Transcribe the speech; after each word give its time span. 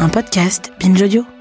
Un 0.00 0.08
podcast 0.08 0.72
Binge. 0.78 1.39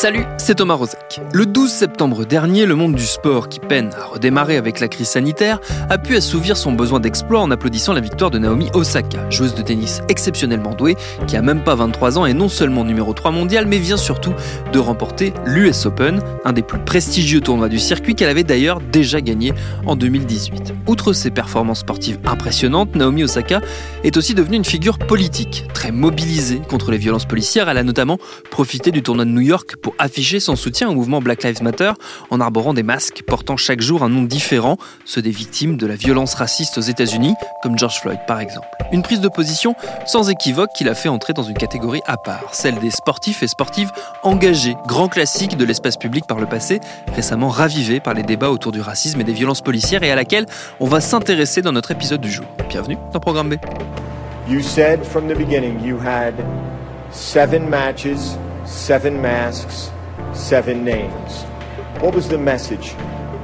Salut, 0.00 0.24
c'est 0.38 0.54
Thomas 0.54 0.76
Rozek. 0.76 1.20
Le 1.34 1.44
12 1.44 1.70
septembre 1.70 2.24
dernier, 2.24 2.64
le 2.64 2.74
monde 2.74 2.94
du 2.94 3.04
sport, 3.04 3.50
qui 3.50 3.60
peine 3.60 3.90
à 4.00 4.06
redémarrer 4.06 4.56
avec 4.56 4.80
la 4.80 4.88
crise 4.88 5.08
sanitaire, 5.08 5.60
a 5.90 5.98
pu 5.98 6.16
assouvir 6.16 6.56
son 6.56 6.72
besoin 6.72 7.00
d'exploit 7.00 7.40
en 7.40 7.50
applaudissant 7.50 7.92
la 7.92 8.00
victoire 8.00 8.30
de 8.30 8.38
Naomi 8.38 8.70
Osaka, 8.72 9.28
joueuse 9.28 9.54
de 9.54 9.60
tennis 9.60 10.00
exceptionnellement 10.08 10.72
douée, 10.72 10.96
qui 11.26 11.36
a 11.36 11.42
même 11.42 11.62
pas 11.62 11.74
23 11.74 12.18
ans 12.18 12.24
et 12.24 12.32
non 12.32 12.48
seulement 12.48 12.82
numéro 12.82 13.12
3 13.12 13.30
mondial, 13.30 13.66
mais 13.66 13.76
vient 13.76 13.98
surtout 13.98 14.32
de 14.72 14.78
remporter 14.78 15.34
l'US 15.44 15.84
Open, 15.84 16.22
un 16.46 16.54
des 16.54 16.62
plus 16.62 16.78
prestigieux 16.78 17.42
tournois 17.42 17.68
du 17.68 17.78
circuit 17.78 18.14
qu'elle 18.14 18.30
avait 18.30 18.42
d'ailleurs 18.42 18.80
déjà 18.80 19.20
gagné 19.20 19.52
en 19.84 19.96
2018. 19.96 20.72
Outre 20.86 21.12
ses 21.12 21.30
performances 21.30 21.80
sportives 21.80 22.20
impressionnantes, 22.24 22.94
Naomi 22.94 23.24
Osaka 23.24 23.60
est 24.02 24.16
aussi 24.16 24.32
devenue 24.32 24.56
une 24.56 24.64
figure 24.64 24.98
politique, 24.98 25.66
très 25.74 25.92
mobilisée 25.92 26.62
contre 26.70 26.90
les 26.90 26.96
violences 26.96 27.26
policières. 27.26 27.68
Elle 27.68 27.76
a 27.76 27.84
notamment 27.84 28.16
profité 28.50 28.92
du 28.92 29.02
tournoi 29.02 29.26
de 29.26 29.30
New 29.30 29.42
York 29.42 29.76
pour 29.76 29.89
afficher 29.98 30.40
son 30.40 30.56
soutien 30.56 30.88
au 30.88 30.94
mouvement 30.94 31.20
Black 31.20 31.42
Lives 31.42 31.62
Matter 31.62 31.92
en 32.30 32.40
arborant 32.40 32.74
des 32.74 32.82
masques 32.82 33.22
portant 33.26 33.56
chaque 33.56 33.80
jour 33.80 34.02
un 34.02 34.08
nom 34.08 34.22
différent, 34.22 34.76
ceux 35.04 35.22
des 35.22 35.30
victimes 35.30 35.76
de 35.76 35.86
la 35.86 35.96
violence 35.96 36.34
raciste 36.34 36.78
aux 36.78 36.82
États-Unis, 36.82 37.34
comme 37.62 37.78
George 37.78 38.00
Floyd 38.00 38.18
par 38.26 38.40
exemple. 38.40 38.66
Une 38.92 39.02
prise 39.02 39.20
de 39.20 39.28
position 39.28 39.74
sans 40.06 40.30
équivoque 40.30 40.70
qui 40.76 40.84
l'a 40.84 40.94
fait 40.94 41.08
entrer 41.08 41.32
dans 41.32 41.42
une 41.42 41.56
catégorie 41.56 42.02
à 42.06 42.16
part, 42.16 42.54
celle 42.54 42.78
des 42.78 42.90
sportifs 42.90 43.42
et 43.42 43.48
sportives 43.48 43.90
engagés, 44.22 44.76
grand 44.86 45.08
classique 45.08 45.56
de 45.56 45.64
l'espace 45.64 45.96
public 45.96 46.26
par 46.26 46.38
le 46.38 46.46
passé, 46.46 46.80
récemment 47.14 47.48
ravivé 47.48 48.00
par 48.00 48.14
les 48.14 48.22
débats 48.22 48.50
autour 48.50 48.72
du 48.72 48.80
racisme 48.80 49.20
et 49.20 49.24
des 49.24 49.32
violences 49.32 49.62
policières 49.62 50.02
et 50.02 50.10
à 50.10 50.16
laquelle 50.16 50.46
on 50.80 50.86
va 50.86 51.00
s'intéresser 51.00 51.62
dans 51.62 51.72
notre 51.72 51.90
épisode 51.90 52.20
du 52.20 52.30
jour. 52.30 52.46
Bienvenue 52.68 52.96
dans 53.12 53.20
Programme 53.20 53.50
B. 53.50 53.54
You 54.48 54.60
said 54.62 55.04
from 55.04 55.28
the 55.28 55.36
beginning 55.36 55.80
you 55.84 55.96
had 55.98 56.34
seven 57.12 57.68
matches, 57.68 58.36
seven 58.66 59.20
masks, 59.20 59.90
seven 60.32 60.84
names. 60.84 61.42
What 62.00 62.14
was 62.14 62.28
the 62.28 62.38
message 62.38 62.94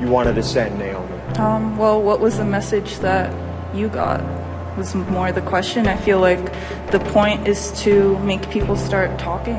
you 0.01 0.09
wanted 0.09 0.35
to 0.37 0.43
send, 0.43 0.79
Naomi? 0.79 1.13
Um, 1.39 1.77
well, 1.77 2.03
what 2.03 2.21
was 2.21 2.39
the 2.39 2.45
message 2.45 2.99
that 2.99 3.33
you 3.75 3.89
got? 3.89 4.23
Was 4.77 4.95
more 4.95 5.33
the 5.33 5.43
question. 5.43 5.87
I 5.87 5.97
feel 5.97 6.21
like 6.21 6.53
the 6.91 7.01
point 7.13 7.49
is 7.49 7.73
to 7.83 8.19
make 8.19 8.49
people 8.51 8.77
start 8.77 9.19
talking. 9.19 9.57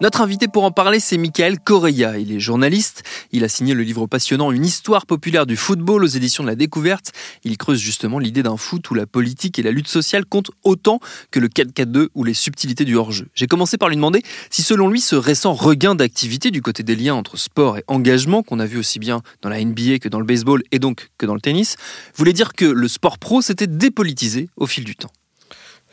Notre 0.00 0.22
invité 0.22 0.48
pour 0.48 0.64
en 0.64 0.72
parler, 0.72 0.98
c'est 0.98 1.16
Michael 1.16 1.60
Correia. 1.60 2.18
Il 2.18 2.32
est 2.32 2.40
journaliste. 2.40 3.04
Il 3.30 3.44
a 3.44 3.48
signé 3.48 3.74
le 3.74 3.84
livre 3.84 4.08
passionnant 4.08 4.50
Une 4.50 4.64
histoire 4.64 5.06
populaire 5.06 5.46
du 5.46 5.56
football 5.56 6.02
aux 6.02 6.08
éditions 6.08 6.42
de 6.42 6.48
la 6.48 6.56
découverte. 6.56 7.12
Il 7.44 7.56
creuse 7.56 7.78
justement 7.78 8.18
l'idée 8.18 8.42
d'un 8.42 8.56
foot 8.56 8.90
où 8.90 8.94
la 8.94 9.06
politique 9.06 9.56
et 9.60 9.62
la 9.62 9.70
lutte 9.70 9.86
sociale 9.86 10.26
comptent 10.26 10.50
autant 10.64 10.98
que 11.30 11.38
le 11.38 11.46
4-4-2 11.46 12.08
ou 12.12 12.24
les 12.24 12.34
subtilités 12.34 12.84
du 12.84 12.96
hors-jeu. 12.96 13.28
J'ai 13.34 13.46
commencé 13.46 13.78
par 13.78 13.88
lui 13.88 13.94
demander 13.94 14.24
si 14.50 14.62
selon 14.62 14.88
lui 14.88 15.00
ce 15.00 15.14
récent 15.14 15.54
regain 15.54 15.94
d'activité 15.94 16.50
du 16.50 16.60
côté 16.60 16.82
des 16.82 16.96
liens 16.96 17.14
entre 17.14 17.36
sport 17.36 17.78
et 17.78 17.84
engagement 17.86 18.42
qu'on 18.42 18.58
a 18.58 18.66
vu 18.66 18.78
aussi 18.78 18.98
bien 18.98 19.22
dans 19.42 19.48
la 19.48 19.64
NBA 19.64 20.00
que 20.00 20.08
dans 20.08 20.18
le 20.18 20.26
baseball 20.26 20.64
et 20.72 20.80
donc 20.80 21.10
que 21.18 21.26
dans 21.26 21.34
le 21.34 21.40
tennis, 21.40 21.76
voulait 22.16 22.32
dire 22.32 22.54
que 22.54 22.64
le 22.64 22.88
sport 22.88 23.18
pro 23.18 23.42
s'était 23.42 23.68
dépolitisé 23.68 24.48
au 24.56 24.66
fil 24.66 24.82
du 24.82 24.96
temps. 24.96 25.12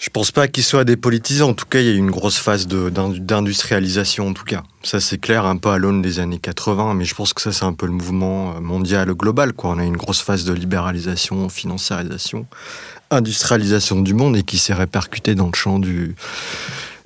Je 0.01 0.09
pense 0.09 0.31
pas 0.31 0.47
qu'il 0.47 0.63
soit 0.63 0.83
dépolitisé. 0.83 1.43
En 1.43 1.53
tout 1.53 1.67
cas, 1.67 1.79
il 1.79 1.85
y 1.85 1.89
a 1.89 1.91
eu 1.91 1.97
une 1.97 2.09
grosse 2.09 2.39
phase 2.39 2.65
d'industrialisation, 2.67 4.29
en 4.29 4.33
tout 4.33 4.43
cas. 4.43 4.63
Ça, 4.81 4.99
c'est 4.99 5.19
clair, 5.19 5.45
un 5.45 5.57
peu 5.57 5.69
à 5.69 5.77
l'aune 5.77 6.01
des 6.01 6.19
années 6.19 6.39
80, 6.39 6.95
mais 6.95 7.05
je 7.05 7.13
pense 7.13 7.33
que 7.33 7.41
ça, 7.41 7.51
c'est 7.51 7.65
un 7.65 7.73
peu 7.73 7.85
le 7.85 7.91
mouvement 7.91 8.55
euh, 8.55 8.61
mondial 8.61 9.13
global, 9.13 9.53
quoi. 9.53 9.69
On 9.69 9.77
a 9.77 9.83
une 9.83 9.97
grosse 9.97 10.21
phase 10.23 10.43
de 10.43 10.53
libéralisation, 10.53 11.47
financiarisation, 11.49 12.47
industrialisation 13.11 14.01
du 14.01 14.15
monde 14.15 14.35
et 14.35 14.41
qui 14.41 14.57
s'est 14.57 14.73
répercutée 14.73 15.35
dans 15.35 15.45
le 15.45 15.53
champ 15.53 15.77
du, 15.77 16.15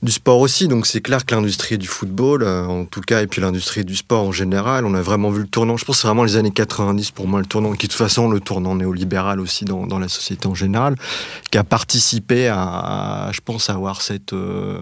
du 0.06 0.14
sport 0.14 0.40
aussi. 0.40 0.70
Donc, 0.70 0.86
c'est 0.86 1.02
clair 1.02 1.26
que 1.26 1.36
l'industrie 1.36 1.78
du 1.78 1.88
football, 1.88 2.44
euh, 2.44 2.66
en 2.66 2.86
tout 2.86 3.02
cas, 3.02 3.22
et 3.22 3.28
puis 3.28 3.42
l'industrie 3.42 3.84
du 3.84 3.96
sport 3.96 4.24
en 4.24 4.32
général, 4.32 4.86
on 4.86 4.94
a 4.94 5.02
vraiment 5.02 5.30
vu 5.30 5.42
le 5.42 5.48
tournant. 5.48 5.76
Je 5.76 5.84
pense 5.84 5.98
que 5.98 6.02
c'est 6.04 6.08
vraiment 6.08 6.24
les 6.24 6.38
années 6.38 6.52
90 6.52 7.12
pour 7.12 7.28
moi, 7.28 7.42
le 7.42 7.46
tournant, 7.46 7.74
qui 7.74 7.88
de 7.88 7.92
toute 7.92 8.00
façon, 8.00 8.30
le 8.30 8.40
tournant 8.40 8.76
néolibéral 8.76 9.42
aussi 9.42 9.66
dans, 9.66 10.00
la 10.00 10.08
société 10.08 10.48
en 10.48 10.56
général, 10.56 10.96
qui 11.52 11.58
a 11.58 11.64
participé 11.64 12.48
à, 12.48 13.28
à, 13.28 13.32
je 13.34 13.42
pense, 13.42 13.70
avoir 13.70 14.02
cette, 14.02 14.34
euh, 14.34 14.82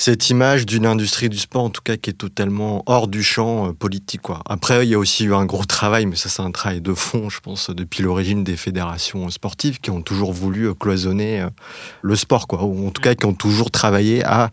cette 0.00 0.30
image 0.30 0.64
d'une 0.64 0.86
industrie 0.86 1.28
du 1.28 1.36
sport, 1.36 1.62
en 1.62 1.68
tout 1.68 1.82
cas, 1.82 1.98
qui 1.98 2.08
est 2.08 2.14
totalement 2.14 2.82
hors 2.86 3.06
du 3.06 3.22
champ 3.22 3.68
euh, 3.68 3.72
politique. 3.74 4.22
Quoi. 4.22 4.40
Après, 4.48 4.86
il 4.86 4.88
y 4.88 4.94
a 4.94 4.98
aussi 4.98 5.26
eu 5.26 5.34
un 5.34 5.44
gros 5.44 5.66
travail, 5.66 6.06
mais 6.06 6.16
ça, 6.16 6.30
c'est 6.30 6.40
un 6.40 6.52
travail 6.52 6.80
de 6.80 6.94
fond, 6.94 7.28
je 7.28 7.38
pense, 7.40 7.68
depuis 7.68 8.02
l'origine 8.02 8.42
des 8.42 8.56
fédérations 8.56 9.28
sportives 9.28 9.78
qui 9.78 9.90
ont 9.90 10.00
toujours 10.00 10.32
voulu 10.32 10.68
euh, 10.68 10.72
cloisonner 10.72 11.42
euh, 11.42 11.50
le 12.00 12.16
sport, 12.16 12.48
quoi, 12.48 12.64
ou 12.64 12.88
en 12.88 12.90
tout 12.92 13.02
cas 13.02 13.14
qui 13.14 13.26
ont 13.26 13.34
toujours 13.34 13.70
travaillé 13.70 14.24
à 14.24 14.50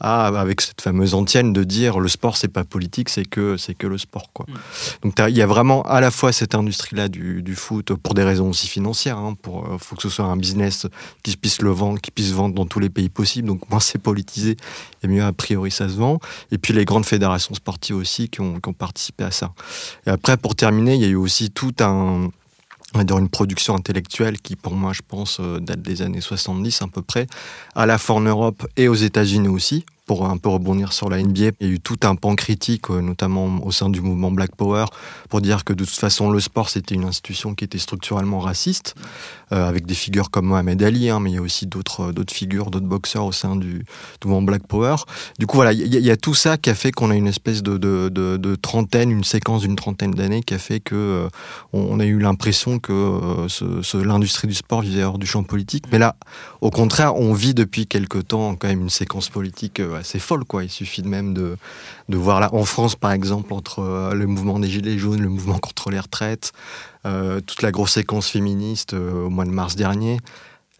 à, 0.00 0.26
avec 0.28 0.60
cette 0.62 0.80
fameuse 0.80 1.14
antienne 1.14 1.52
de 1.52 1.62
dire 1.64 2.00
le 2.00 2.08
sport 2.08 2.36
c'est 2.36 2.48
pas 2.48 2.64
politique 2.64 3.08
c'est 3.08 3.24
que 3.24 3.56
c'est 3.56 3.74
que 3.74 3.86
le 3.86 3.98
sport 3.98 4.30
quoi. 4.32 4.46
Donc 5.02 5.14
t'as- 5.14 5.28
il 5.28 5.36
y 5.36 5.42
a 5.42 5.46
vraiment 5.46 5.82
à 5.82 6.00
la 6.00 6.10
fois 6.10 6.32
cette 6.32 6.54
industrie 6.54 6.96
là 6.96 7.08
du, 7.08 7.42
du 7.42 7.54
foot 7.54 7.94
pour 7.94 8.14
des 8.14 8.22
raisons 8.24 8.48
aussi 8.50 8.66
financières 8.68 9.18
hein, 9.18 9.34
pour 9.40 9.66
euh, 9.66 9.78
faut 9.78 9.96
que 9.96 10.02
ce 10.02 10.08
soit 10.08 10.24
un 10.24 10.36
business 10.36 10.86
qui 11.22 11.36
puisse 11.36 11.60
le 11.62 11.70
vendre 11.70 12.00
qui 12.00 12.10
puisse 12.10 12.32
vendre 12.32 12.54
dans 12.54 12.66
tous 12.66 12.80
les 12.80 12.90
pays 12.90 13.08
possibles 13.10 13.48
donc 13.48 13.68
moins 13.70 13.80
c'est 13.80 13.98
politisé 13.98 14.56
et 15.02 15.08
mieux 15.08 15.22
a 15.24 15.32
priori 15.32 15.70
ça 15.70 15.88
se 15.88 15.94
vend 15.94 16.18
et 16.50 16.58
puis 16.58 16.72
les 16.72 16.84
grandes 16.84 17.06
fédérations 17.06 17.54
sportives 17.54 17.96
aussi 17.96 18.28
qui 18.28 18.40
ont, 18.40 18.60
qui 18.60 18.68
ont 18.68 18.72
participé 18.72 19.24
à 19.24 19.30
ça. 19.30 19.52
Et 20.06 20.10
après 20.10 20.36
pour 20.36 20.54
terminer 20.56 20.94
il 20.94 21.00
y 21.02 21.04
a 21.04 21.08
eu 21.08 21.14
aussi 21.16 21.50
tout 21.50 21.72
un 21.80 22.30
on 22.94 22.98
va 22.98 23.04
dire 23.04 23.18
une 23.18 23.28
production 23.28 23.74
intellectuelle 23.74 24.40
qui, 24.40 24.56
pour 24.56 24.74
moi, 24.74 24.92
je 24.92 25.02
pense, 25.06 25.38
euh, 25.40 25.60
date 25.60 25.82
des 25.82 26.02
années 26.02 26.20
70 26.20 26.82
à 26.82 26.88
peu 26.88 27.02
près, 27.02 27.26
à 27.74 27.86
la 27.86 27.98
fois 27.98 28.16
en 28.16 28.20
Europe 28.20 28.66
et 28.76 28.88
aux 28.88 28.94
États-Unis 28.94 29.48
aussi. 29.48 29.84
Pour 30.10 30.26
un 30.26 30.38
peu 30.38 30.48
rebondir 30.48 30.92
sur 30.92 31.08
la 31.08 31.22
NBA, 31.22 31.52
il 31.60 31.68
y 31.68 31.70
a 31.70 31.72
eu 31.74 31.78
tout 31.78 32.00
un 32.02 32.16
pan 32.16 32.34
critique, 32.34 32.90
euh, 32.90 33.00
notamment 33.00 33.64
au 33.64 33.70
sein 33.70 33.88
du 33.88 34.00
mouvement 34.00 34.32
Black 34.32 34.56
Power, 34.56 34.86
pour 35.28 35.40
dire 35.40 35.62
que 35.62 35.72
de 35.72 35.84
toute 35.84 35.94
façon, 35.94 36.32
le 36.32 36.40
sport, 36.40 36.68
c'était 36.68 36.96
une 36.96 37.04
institution 37.04 37.54
qui 37.54 37.62
était 37.62 37.78
structurellement 37.78 38.40
raciste, 38.40 38.96
euh, 39.52 39.68
avec 39.68 39.86
des 39.86 39.94
figures 39.94 40.30
comme 40.30 40.46
Mohamed 40.46 40.80
Ali, 40.82 41.10
hein, 41.10 41.18
mais 41.20 41.30
il 41.30 41.34
y 41.34 41.38
a 41.38 41.42
aussi 41.42 41.66
d'autres 41.66 42.08
euh, 42.08 42.12
d'autres 42.12 42.32
figures, 42.32 42.70
d'autres 42.70 42.86
boxeurs 42.86 43.24
au 43.24 43.32
sein 43.32 43.56
du, 43.56 43.84
mouvement 44.24 44.42
Black 44.42 44.66
Power. 44.66 44.96
Du 45.38 45.46
coup, 45.46 45.56
voilà, 45.56 45.72
il 45.72 45.92
y, 45.92 46.10
a- 46.10 46.16
tout 46.16 46.34
ça 46.34 46.56
qui 46.56 46.70
a 46.70 46.74
fait 46.74 46.92
qu'on 46.92 47.10
a 47.10 47.16
une 47.16 47.26
espèce 47.26 47.62
de, 47.62 48.56
trentaine, 48.56 49.10
une 49.10 49.24
séquence 49.24 49.62
d'une 49.62 49.76
trentaine 49.76 50.10
d'années 50.10 50.42
qui 50.42 50.54
a 50.54 50.58
fait 50.58 50.80
que 50.80 50.94
euh, 50.94 51.28
on, 51.72 51.98
a 51.98 52.04
eu 52.04 52.18
l'impression 52.18 52.78
que 52.78 53.46
l'industrie 54.04 54.46
du 54.48 54.54
sport 54.54 54.82
vivait 54.82 55.02
hors 55.04 55.18
du 55.18 55.26
champ 55.26 55.42
politique. 55.42 55.84
Mais 55.90 55.98
là, 55.98 56.16
au 56.60 56.70
contraire, 56.70 57.16
on 57.16 57.32
vit 57.32 57.54
depuis 57.54 57.86
quelque 57.86 58.18
temps 58.18 58.54
quand 58.54 58.68
même 58.68 58.82
une 58.82 58.90
séquence 58.90 59.28
politique 59.28 59.80
euh, 60.00 60.02
assez 60.02 60.18
folle. 60.18 60.44
Quoi. 60.44 60.64
Il 60.64 60.70
suffit 60.70 61.02
de 61.02 61.08
même 61.08 61.34
de, 61.34 61.56
de 62.08 62.16
voir 62.16 62.40
là, 62.40 62.48
en 62.54 62.64
France, 62.64 62.96
par 62.96 63.12
exemple, 63.12 63.52
entre 63.52 63.80
euh, 63.80 64.14
le 64.14 64.26
mouvement 64.26 64.58
des 64.58 64.68
Gilets 64.68 64.98
jaunes, 64.98 65.20
le 65.22 65.28
mouvement 65.28 65.58
contre 65.58 65.90
les 65.90 66.00
retraites, 66.00 66.52
euh, 67.06 67.40
toute 67.40 67.62
la 67.62 67.70
grosse 67.70 67.92
séquence 67.92 68.28
féministe 68.28 68.94
au 68.94 69.30
mois 69.30 69.44
de 69.44 69.50
mars 69.50 69.76
dernier. 69.76 70.18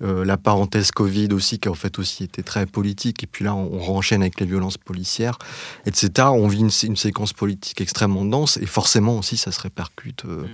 La 0.02 0.38
parenthèse 0.38 0.92
Covid 0.92 1.28
aussi, 1.32 1.58
qui 1.58 1.68
en 1.68 1.74
fait 1.74 1.98
aussi 1.98 2.24
été 2.24 2.42
très 2.42 2.64
politique. 2.64 3.22
Et 3.22 3.26
puis 3.26 3.44
là, 3.44 3.54
on, 3.54 3.70
on 3.74 3.80
renchaîne 3.80 4.22
avec 4.22 4.40
les 4.40 4.46
violences 4.46 4.78
policières, 4.78 5.36
etc. 5.84 6.28
On 6.32 6.48
vit 6.48 6.60
une, 6.60 6.70
sé- 6.70 6.86
une 6.86 6.96
séquence 6.96 7.34
politique 7.34 7.82
extrêmement 7.82 8.24
dense 8.24 8.56
et 8.56 8.64
forcément 8.64 9.18
aussi, 9.18 9.36
ça 9.36 9.52
se 9.52 9.60
répercute 9.60 10.24
euh, 10.24 10.46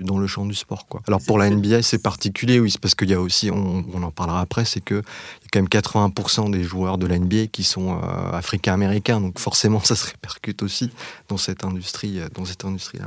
dans 0.00 0.18
le 0.18 0.26
champ 0.26 0.46
du 0.46 0.54
sport. 0.54 0.86
Quoi. 0.86 1.02
Alors 1.06 1.20
pour 1.26 1.38
la 1.38 1.50
NBA, 1.50 1.82
c'est 1.82 2.02
particulier, 2.02 2.60
oui, 2.60 2.74
parce 2.80 2.94
qu'il 2.94 3.10
y 3.10 3.14
a 3.14 3.20
aussi, 3.20 3.50
on, 3.50 3.84
on 3.92 4.02
en 4.02 4.10
parlera 4.10 4.40
après, 4.40 4.64
c'est 4.64 4.80
que 4.80 4.94
y 4.94 4.98
a 4.98 5.48
quand 5.52 5.60
même 5.60 5.68
80% 5.68 6.50
des 6.50 6.64
joueurs 6.64 6.98
de 6.98 7.06
la 7.06 7.18
NBA 7.18 7.46
qui 7.52 7.64
sont 7.64 7.94
euh, 7.94 8.32
africains-américains, 8.32 9.20
donc 9.20 9.38
forcément, 9.38 9.80
ça 9.84 9.96
se 9.96 10.06
répercute 10.06 10.62
aussi 10.62 10.90
dans 11.28 11.36
cette 11.36 11.64
industrie, 11.64 12.20
euh, 12.20 12.28
dans 12.34 12.44
cette 12.44 12.64
industrie-là. 12.64 13.06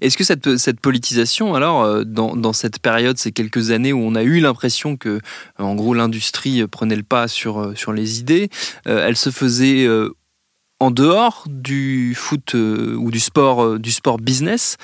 Est-ce 0.00 0.16
que 0.16 0.24
cette, 0.24 0.56
cette 0.56 0.80
politisation, 0.80 1.54
alors, 1.54 1.82
euh, 1.82 2.02
dans, 2.02 2.34
dans, 2.34 2.52
cette 2.52 2.80
période, 2.80 3.16
ces 3.16 3.30
quelques 3.30 3.70
années 3.70 3.92
où 3.92 4.00
on 4.00 4.16
a 4.16 4.24
eu 4.24 4.40
l'impression 4.40 4.96
que, 4.96 5.20
en 5.58 5.76
gros, 5.76 5.94
l'industrie 5.94 6.66
prenait 6.66 6.96
le 6.96 7.04
pas 7.04 7.28
sur, 7.28 7.78
sur 7.78 7.92
les 7.92 8.18
idées, 8.18 8.50
elle 8.86 9.16
se 9.16 9.30
faisait 9.30 9.86
en 10.80 10.92
dehors 10.92 11.44
du 11.48 12.14
foot 12.14 12.54
euh, 12.54 12.94
ou 12.94 13.10
du 13.10 13.18
sport, 13.18 13.64
euh, 13.64 13.78
du 13.80 13.90
sport 13.90 14.18
business, 14.18 14.76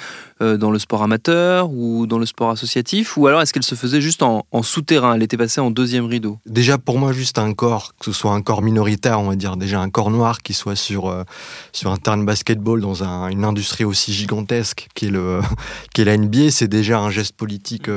euh, 0.42 0.56
dans 0.56 0.72
le 0.72 0.80
sport 0.80 1.04
amateur 1.04 1.70
ou 1.70 2.08
dans 2.08 2.18
le 2.18 2.26
sport 2.26 2.50
associatif, 2.50 3.16
ou 3.16 3.28
alors 3.28 3.40
est-ce 3.40 3.52
qu'elle 3.52 3.62
se 3.62 3.76
faisait 3.76 4.00
juste 4.00 4.22
en, 4.22 4.44
souterrain 4.62 5.14
Elle 5.14 5.22
était 5.22 5.36
passée 5.36 5.60
en 5.60 5.70
deuxième 5.70 6.06
rideau? 6.06 6.38
Déjà 6.46 6.78
pour 6.78 6.98
moi, 6.98 7.12
juste 7.12 7.38
un 7.38 7.54
corps, 7.54 7.92
que 7.98 8.06
ce 8.06 8.12
soit 8.12 8.32
un 8.32 8.42
corps 8.42 8.62
minoritaire, 8.62 9.20
on 9.20 9.28
va 9.28 9.36
dire, 9.36 9.56
déjà 9.56 9.80
un 9.80 9.90
corps 9.90 10.10
noir 10.10 10.42
qui 10.42 10.52
soit 10.52 10.74
sur, 10.74 11.24
sur 11.72 11.92
un 11.92 11.96
terrain 11.96 12.18
de 12.18 12.24
basketball 12.24 12.80
dans 12.80 13.04
une 13.04 13.44
industrie 13.44 13.84
aussi 13.84 14.12
gigantesque 14.12 14.88
qu'est, 14.94 15.10
le, 15.10 15.40
qu'est 15.94 16.04
la 16.04 16.16
NBA, 16.16 16.50
c'est 16.50 16.68
déjà 16.68 16.98
un 16.98 17.10
geste 17.10 17.36
politique 17.36 17.88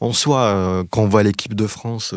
en 0.00 0.12
soi. 0.12 0.84
quand 0.90 1.02
on 1.02 1.08
voit 1.08 1.22
l'équipe 1.22 1.54
de 1.54 1.66
France 1.66 2.14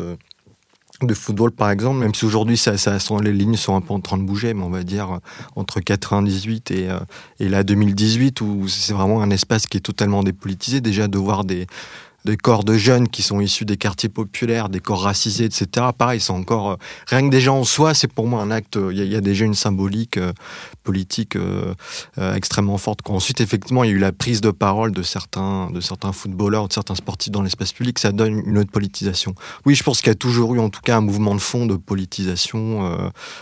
de 1.02 1.14
football 1.14 1.52
par 1.52 1.70
exemple, 1.70 2.00
même 2.00 2.14
si 2.14 2.26
aujourd'hui 2.26 2.58
ça, 2.58 2.78
ça, 2.78 2.98
les 3.22 3.34
lignes 3.34 3.56
sont 3.56 3.76
un 3.76 3.82
peu 3.82 3.94
en 3.94 4.00
train 4.00 4.18
de 4.18 4.24
bouger, 4.24 4.54
mais 4.54 4.64
on 4.64 4.70
va 4.70 4.84
dire 4.84 5.12
euh, 5.12 5.18
entre 5.56 5.80
98 5.80 6.72
et, 6.72 6.90
euh, 6.90 7.00
et 7.40 7.50
là 7.50 7.64
2018 7.64 8.42
où 8.42 8.68
c'est 8.68 8.94
vraiment 8.94 9.22
un 9.22 9.30
espace 9.30 9.68
qui 9.68 9.78
est 9.78 9.82
totalement 9.82 10.24
dépolitisé. 10.24 10.82
Déjà 10.82 11.08
de 11.08 11.18
voir 11.18 11.44
des, 11.44 11.68
des 12.26 12.38
corps 12.38 12.64
de 12.64 12.78
jeunes 12.78 13.08
qui 13.08 13.22
sont 13.22 13.40
issus 13.40 13.66
des 13.66 13.78
quartiers 13.78 14.10
populaires, 14.10 14.70
des 14.70 14.80
corps 14.80 15.04
racisés, 15.04 15.46
etc. 15.46 15.88
Pareil, 15.98 16.20
c'est 16.20 16.32
encore 16.32 16.72
euh, 16.72 16.76
rien 17.08 17.22
que 17.22 17.32
déjà 17.32 17.54
en 17.54 17.64
soi, 17.64 17.94
c'est 17.94 18.12
pour 18.12 18.28
moi 18.28 18.42
un 18.42 18.52
acte. 18.52 18.78
Il 18.92 18.98
y, 18.98 19.16
a 19.16 19.22
déjà 19.22 19.46
une 19.46 19.54
symbolique 19.54 20.18
euh, 20.18 20.34
politique 20.84 21.36
euh, 21.36 21.74
extrêmement 22.36 22.78
forte. 22.78 23.00
Ensuite, 23.06 23.40
effectivement, 23.40 23.84
il 23.84 23.92
y 23.92 23.94
a 23.94 23.96
eu 23.96 24.00
la 24.00 24.12
prise 24.12 24.42
de 24.42 24.52
parole 24.52 24.92
de 24.92 25.04
certains, 25.04 25.70
de 25.72 25.80
certains 25.80 26.12
footballeurs, 26.12 26.68
de 26.68 26.74
certains 26.74 26.96
sportifs 26.96 27.32
dans 27.32 27.44
l'espace 27.44 27.72
public. 27.72 28.00
Ça 28.00 28.12
donne 28.12 28.44
une 28.46 28.58
autre 28.58 28.72
politisation. 28.72 29.36
Oui, 29.66 29.76
je 29.76 29.84
pense 29.84 30.00
qu'il 30.00 30.10
y 30.10 30.12
a 30.12 30.16
toujours 30.16 30.56
eu, 30.56 30.60
en 30.60 30.70
tout 30.70 30.82
cas, 30.82 30.98
un 30.98 31.02
mouvement 31.02 31.36
de 31.36 31.40
fond 31.40 31.66
de 31.66 31.76
politisation. 31.76 32.82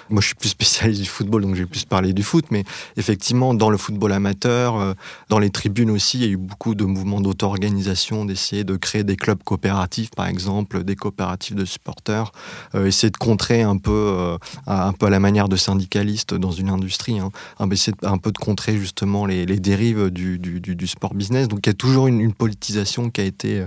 moi, 0.10 0.22
je 0.22 0.28
suis 0.28 0.36
plus 0.36 0.50
spécialiste 0.50 1.02
du 1.02 1.10
football, 1.10 1.42
donc 1.42 1.56
j'ai 1.56 1.66
plus 1.66 1.86
parlé 1.86 2.14
du 2.14 2.24
foot, 2.24 2.46
mais 2.52 2.64
effectivement, 2.98 3.54
dans 3.54 3.70
le 3.70 3.78
football 3.78 4.12
amateur, 4.12 4.96
dans 5.30 5.40
les 5.40 5.50
tribunes 5.50 5.90
aussi, 5.90 6.18
il 6.18 6.24
y 6.24 6.28
a 6.28 6.32
eu 6.32 6.38
beaucoup 6.38 6.76
de 6.76 6.84
mouvements 6.84 7.22
d'auto-organisation, 7.22 8.26
d'essayer 8.26 8.64
de 8.66 8.76
créer 8.76 9.04
des 9.04 9.16
clubs 9.16 9.42
coopératifs, 9.44 10.10
par 10.12 10.28
exemple, 10.28 10.84
des 10.84 10.96
coopératives 10.96 11.56
de 11.56 11.66
supporters, 11.66 12.32
euh, 12.74 12.88
essayer 12.88 13.12
de 13.12 13.18
contrer 13.18 13.62
un 13.62 13.78
peu, 13.78 13.92
euh, 13.92 14.38
un 14.68 14.94
peu 14.94 15.06
à 15.06 15.10
la 15.10 15.20
manière 15.20 15.48
de 15.48 15.56
syndicalistes 15.56 16.34
dans 16.34 16.52
une 16.52 16.70
industrie, 16.70 17.20
hein, 17.20 17.32
essayer 17.72 17.96
un 18.04 18.18
peu 18.18 18.32
de 18.32 18.38
contrer 18.38 18.78
justement 18.78 19.26
les, 19.26 19.46
dérives 19.46 20.10
du, 20.10 20.38
du, 20.40 20.88
sport 20.88 21.14
business. 21.14 21.48
Donc 21.48 21.60
il 21.66 21.70
y 21.70 21.72
a 21.72 21.74
toujours 21.74 22.08
une, 22.08 22.34
politisation 22.34 23.10
qui 23.10 23.22
a 23.22 23.24
été, 23.24 23.66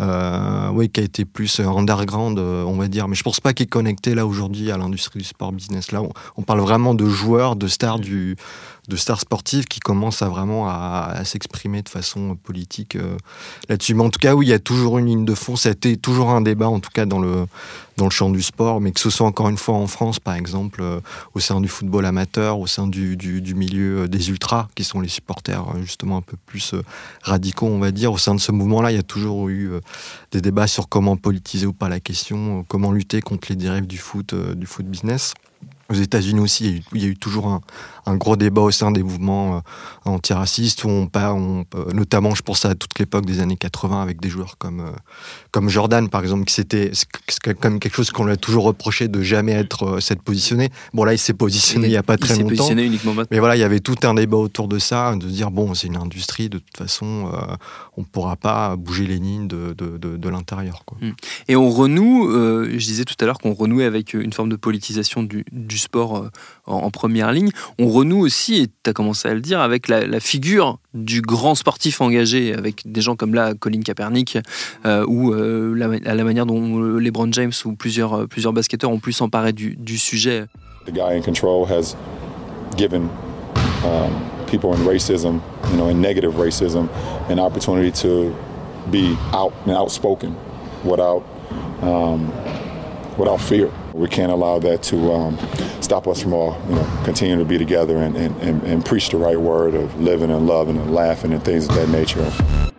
euh, 0.00 0.68
oui, 0.70 0.90
qui 0.90 1.00
a 1.00 1.02
été 1.02 1.24
plus 1.24 1.60
underground, 1.60 2.38
on 2.38 2.76
va 2.76 2.88
dire. 2.88 3.08
Mais 3.08 3.14
je 3.14 3.22
pense 3.22 3.40
pas 3.40 3.54
qu'il 3.54 3.64
est 3.64 3.70
connecté 3.70 4.14
là 4.14 4.26
aujourd'hui 4.26 4.70
à 4.70 4.76
l'industrie 4.76 5.20
du 5.20 5.24
sport 5.24 5.52
business. 5.52 5.92
Là, 5.92 6.02
on, 6.36 6.42
parle 6.42 6.60
vraiment 6.60 6.94
de 6.94 7.06
joueurs, 7.06 7.56
de 7.56 7.68
stars 7.68 8.00
du 8.00 8.36
de 8.88 8.96
stars 8.96 9.20
sportives 9.20 9.64
qui 9.66 9.80
commencent 9.80 10.22
à 10.22 10.28
vraiment 10.28 10.68
à, 10.68 11.22
s'exprimer 11.24 11.82
de 11.82 11.88
façon 11.88 12.36
politique 12.36 12.98
là-dessus. 13.68 13.94
Mais 13.94 14.02
en 14.02 14.10
tout 14.10 14.18
cas, 14.18 14.34
oui, 14.34 14.46
il 14.46 14.48
y 14.50 14.54
a 14.54 14.58
toujours 14.58 14.98
une 14.98 15.06
ligne 15.06 15.24
de 15.24 15.34
fond. 15.34 15.56
Ça 15.56 15.68
a 15.68 15.72
été 15.72 15.96
toujours 15.96 16.30
un 16.30 16.40
débat, 16.40 16.68
en 16.68 16.80
tout 16.80 16.90
cas 16.92 17.06
dans 17.06 17.20
le, 17.20 17.46
dans 17.96 18.04
le 18.04 18.10
champ 18.10 18.30
du 18.30 18.42
sport, 18.42 18.80
mais 18.80 18.92
que 18.92 19.00
ce 19.00 19.10
soit 19.10 19.26
encore 19.26 19.48
une 19.48 19.56
fois 19.56 19.74
en 19.74 19.86
France, 19.86 20.18
par 20.18 20.34
exemple, 20.34 20.80
euh, 20.82 21.00
au 21.34 21.40
sein 21.40 21.60
du 21.60 21.68
football 21.68 22.06
amateur, 22.06 22.58
au 22.58 22.66
sein 22.66 22.86
du, 22.86 23.16
du, 23.16 23.54
milieu 23.54 24.00
euh, 24.00 24.08
des 24.08 24.30
ultras, 24.30 24.68
qui 24.74 24.84
sont 24.84 25.00
les 25.00 25.08
supporters 25.08 25.68
euh, 25.68 25.82
justement 25.82 26.18
un 26.18 26.22
peu 26.22 26.36
plus 26.46 26.74
radicaux, 27.22 27.66
on 27.66 27.78
va 27.78 27.90
dire. 27.90 28.12
Au 28.12 28.18
sein 28.18 28.34
de 28.34 28.40
ce 28.40 28.52
mouvement-là, 28.52 28.92
il 28.92 28.96
y 28.96 29.00
a 29.00 29.02
toujours 29.02 29.48
eu 29.48 29.72
des 30.30 30.40
débats 30.40 30.66
sur 30.66 30.88
comment 30.88 31.16
politiser 31.16 31.66
ou 31.66 31.72
pas 31.72 31.88
la 31.88 32.00
question, 32.00 32.64
comment 32.68 32.92
lutter 32.92 33.20
contre 33.20 33.48
les 33.50 33.56
dérives 33.56 33.86
du 33.86 33.98
foot, 33.98 34.34
du 34.34 34.66
foot 34.66 34.86
business. 34.86 35.34
Aux 35.92 35.94
États-Unis 35.94 36.40
aussi, 36.40 36.82
il 36.94 37.02
y, 37.02 37.04
a 37.04 37.08
eu, 37.08 37.16
toujours 37.16 37.60
un, 38.06 38.16
gros 38.16 38.36
débat 38.36 38.62
au 38.62 38.70
sein 38.70 38.90
des 38.90 39.02
mouvements 39.02 39.56
euh, 39.56 39.60
antiracistes, 40.06 40.84
où 40.84 40.88
on, 40.88 41.10
on, 41.14 41.64
euh, 41.74 41.92
notamment, 41.92 42.34
je 42.34 42.40
pense 42.40 42.64
à 42.64 42.74
toute 42.74 42.98
l'époque 42.98 43.26
des 43.26 43.40
années 43.40 43.58
80, 43.58 44.02
avec 44.02 44.18
des 44.18 44.30
joueurs 44.30 44.56
comme, 44.56 44.80
euh, 44.80 44.92
comme 45.50 45.68
Jordan, 45.68 46.08
par 46.08 46.22
exemple, 46.22 46.46
qui 46.46 46.54
c'était 46.54 46.90
comme 47.60 47.78
quelque 47.78 47.94
chose 47.94 48.10
qu'on 48.10 48.24
lui 48.24 48.32
a 48.32 48.38
toujours 48.38 48.64
reproché 48.64 49.08
de 49.08 49.20
jamais 49.22 49.52
être 49.52 50.00
s'être 50.00 50.22
positionné. 50.22 50.70
Bon, 50.94 51.04
là, 51.04 51.12
il 51.12 51.18
s'est 51.18 51.34
positionné 51.34 51.88
il 51.88 51.90
n'y 51.90 51.96
a 51.96 52.02
pas 52.02 52.16
très 52.16 52.34
longtemps. 52.36 52.48
Positionné 52.48 52.84
uniquement 52.84 53.12
Mais 53.30 53.38
voilà, 53.38 53.54
il 53.54 53.60
y 53.60 53.64
avait 53.64 53.80
tout 53.80 53.98
un 54.04 54.14
débat 54.14 54.38
autour 54.38 54.68
de 54.68 54.78
ça, 54.78 55.14
de 55.14 55.26
dire, 55.26 55.50
bon, 55.50 55.74
c'est 55.74 55.88
une 55.88 55.98
industrie, 55.98 56.48
de 56.48 56.56
toute 56.56 56.76
façon, 56.78 57.30
on 57.96 58.02
ne 58.02 58.06
pourra 58.06 58.36
pas 58.36 58.76
bouger 58.76 59.06
les 59.06 59.18
lignes 59.18 59.48
de, 59.48 59.74
de, 59.74 59.98
de, 59.98 60.28
l'intérieur. 60.28 60.84
Hmm. 61.00 61.10
Et 61.48 61.56
on 61.56 61.70
renoue, 61.70 62.30
je 62.30 62.78
disais 62.78 63.04
tout 63.04 63.14
à 63.20 63.26
l'heure 63.26 63.38
qu'on 63.38 63.52
renouait 63.52 63.84
avec 63.84 64.14
une 64.14 64.32
forme 64.32 64.48
de 64.48 64.56
politisation 64.56 65.22
du, 65.22 65.44
du 65.52 65.78
sport 65.78 66.16
euh, 66.16 66.30
en, 66.66 66.90
première 66.90 67.32
ligne. 67.32 67.50
On 67.78 67.88
renoue 67.88 68.20
aussi, 68.20 68.62
et 68.62 68.66
tu 68.66 68.90
as 68.90 68.92
commencé 68.92 69.28
à 69.28 69.34
le 69.34 69.40
dire, 69.40 69.60
avec 69.60 69.88
la, 69.88 70.20
figure 70.20 70.78
du 70.94 71.20
grand 71.20 71.54
sportif 71.54 72.00
engagé, 72.00 72.54
avec 72.54 72.82
des 72.84 73.00
gens 73.00 73.16
comme 73.16 73.34
là, 73.34 73.54
Colin 73.54 73.80
Kaepernick, 73.80 74.38
euh, 74.86 75.04
ou 75.06 75.32
euh, 75.32 75.74
la, 75.74 76.14
la, 76.14 76.24
manière 76.24 76.46
dont 76.46 76.78
LeBron 76.78 77.32
James 77.32 77.52
ou 77.64 77.74
plusieurs, 77.74 78.28
plusieurs 78.28 78.52
basketteurs 78.52 78.90
ont 78.90 79.00
pu 79.00 79.12
s'emparer 79.12 79.52
du, 79.52 79.76
du, 79.76 79.98
sujet. 79.98 80.46
The 80.86 80.92
guy 80.92 81.16
in 81.16 81.22
control 81.22 81.66
has 81.66 81.96
given 82.76 83.08
um, 83.84 84.31
people 84.52 84.74
in 84.74 84.80
racism, 84.82 85.42
you 85.70 85.76
know, 85.78 85.88
in 85.88 86.00
negative 86.00 86.34
racism, 86.34 86.88
an 87.30 87.40
opportunity 87.40 87.90
to 87.90 88.36
be 88.90 89.16
out 89.32 89.52
and 89.62 89.72
outspoken 89.72 90.36
without, 90.84 91.24
um, 91.80 92.28
without 93.16 93.40
fear. 93.40 93.72
We 93.94 94.08
can't 94.08 94.30
allow 94.30 94.58
that 94.58 94.82
to 94.84 95.12
um, 95.12 95.38
stop 95.80 96.06
us 96.06 96.22
from 96.22 96.34
all, 96.34 96.60
you 96.68 96.74
know, 96.74 97.00
continuing 97.04 97.40
to 97.40 97.46
be 97.46 97.56
together 97.56 97.96
and, 97.96 98.14
and, 98.16 98.62
and 98.62 98.84
preach 98.84 99.08
the 99.08 99.16
right 99.16 99.40
word 99.40 99.74
of 99.74 99.98
living 99.98 100.30
and 100.30 100.46
loving 100.46 100.76
and 100.76 100.94
laughing 100.94 101.32
and 101.32 101.42
things 101.42 101.66
of 101.66 101.74
that 101.74 101.88
nature. 101.88 102.71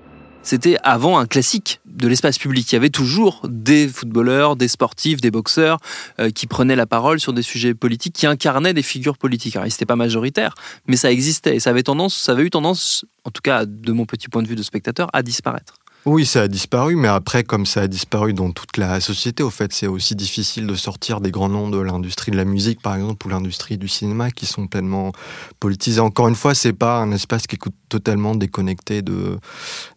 C'était 0.43 0.77
avant 0.83 1.17
un 1.17 1.25
classique 1.25 1.79
de 1.85 2.07
l'espace 2.07 2.37
public. 2.37 2.69
Il 2.71 2.75
y 2.75 2.77
avait 2.77 2.89
toujours 2.89 3.41
des 3.47 3.87
footballeurs, 3.87 4.57
des 4.57 4.67
sportifs, 4.67 5.21
des 5.21 5.31
boxeurs 5.31 5.79
euh, 6.19 6.31
qui 6.31 6.47
prenaient 6.47 6.75
la 6.75 6.85
parole 6.85 7.21
sur 7.21 7.31
des 7.31 7.41
sujets 7.41 7.73
politiques, 7.73 8.13
qui 8.13 8.27
incarnaient 8.27 8.73
des 8.73 8.83
figures 8.83 9.17
politiques. 9.17 9.55
Alors, 9.55 9.65
n'était 9.65 9.85
pas 9.85 9.95
majoritaire, 9.95 10.53
mais 10.85 10.97
ça 10.97 11.11
existait 11.11 11.55
et 11.55 11.59
ça 11.61 11.69
avait 11.69 11.83
tendance, 11.83 12.15
ça 12.15 12.33
avait 12.33 12.43
eu 12.43 12.49
tendance, 12.49 13.05
en 13.23 13.31
tout 13.31 13.41
cas 13.41 13.65
de 13.65 13.91
mon 13.93 14.05
petit 14.05 14.27
point 14.27 14.43
de 14.43 14.47
vue 14.47 14.57
de 14.57 14.63
spectateur, 14.63 15.09
à 15.13 15.23
disparaître. 15.23 15.75
Oui, 16.05 16.25
ça 16.25 16.41
a 16.41 16.47
disparu, 16.49 16.97
mais 16.97 17.07
après, 17.07 17.45
comme 17.45 17.65
ça 17.65 17.81
a 17.81 17.87
disparu 17.87 18.33
dans 18.33 18.51
toute 18.51 18.75
la 18.75 18.99
société, 18.99 19.41
au 19.41 19.49
fait, 19.49 19.71
c'est 19.71 19.87
aussi 19.87 20.15
difficile 20.15 20.67
de 20.67 20.75
sortir 20.75 21.21
des 21.21 21.31
grands 21.31 21.47
noms 21.47 21.69
de 21.69 21.79
l'industrie 21.79 22.29
de 22.29 22.35
la 22.35 22.43
musique, 22.43 22.81
par 22.81 22.95
exemple, 22.95 23.25
ou 23.25 23.29
l'industrie 23.29 23.77
du 23.77 23.87
cinéma, 23.87 24.29
qui 24.29 24.45
sont 24.45 24.67
pleinement 24.67 25.13
politisés. 25.61 26.01
Encore 26.01 26.27
une 26.27 26.35
fois, 26.35 26.55
c'est 26.55 26.73
pas 26.73 26.97
un 26.97 27.13
espace 27.13 27.47
qui 27.47 27.55
est 27.55 27.69
totalement 27.87 28.35
déconnecté 28.35 29.01
de, 29.01 29.39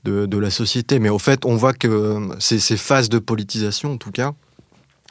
de, 0.05 0.39
la 0.39 0.51
société, 0.51 1.01
mais 1.01 1.09
au 1.09 1.19
fait, 1.19 1.45
on 1.45 1.57
voit 1.57 1.73
que 1.73 2.29
ces, 2.39 2.61
ces 2.61 2.77
phases 2.77 3.09
de 3.09 3.19
politisation, 3.19 3.95
en 3.95 3.97
tout 3.97 4.13
cas, 4.13 4.31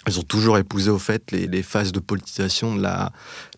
elles 0.05 0.19
ont 0.19 0.23
toujours 0.23 0.57
épousé 0.57 0.91
au 0.91 0.99
fait 0.99 1.29
les, 1.31 1.47
les 1.47 1.63
phases 1.63 1.91
de 1.91 1.99
politisation 1.99 2.75
de 2.75 2.81
la, 2.81 3.11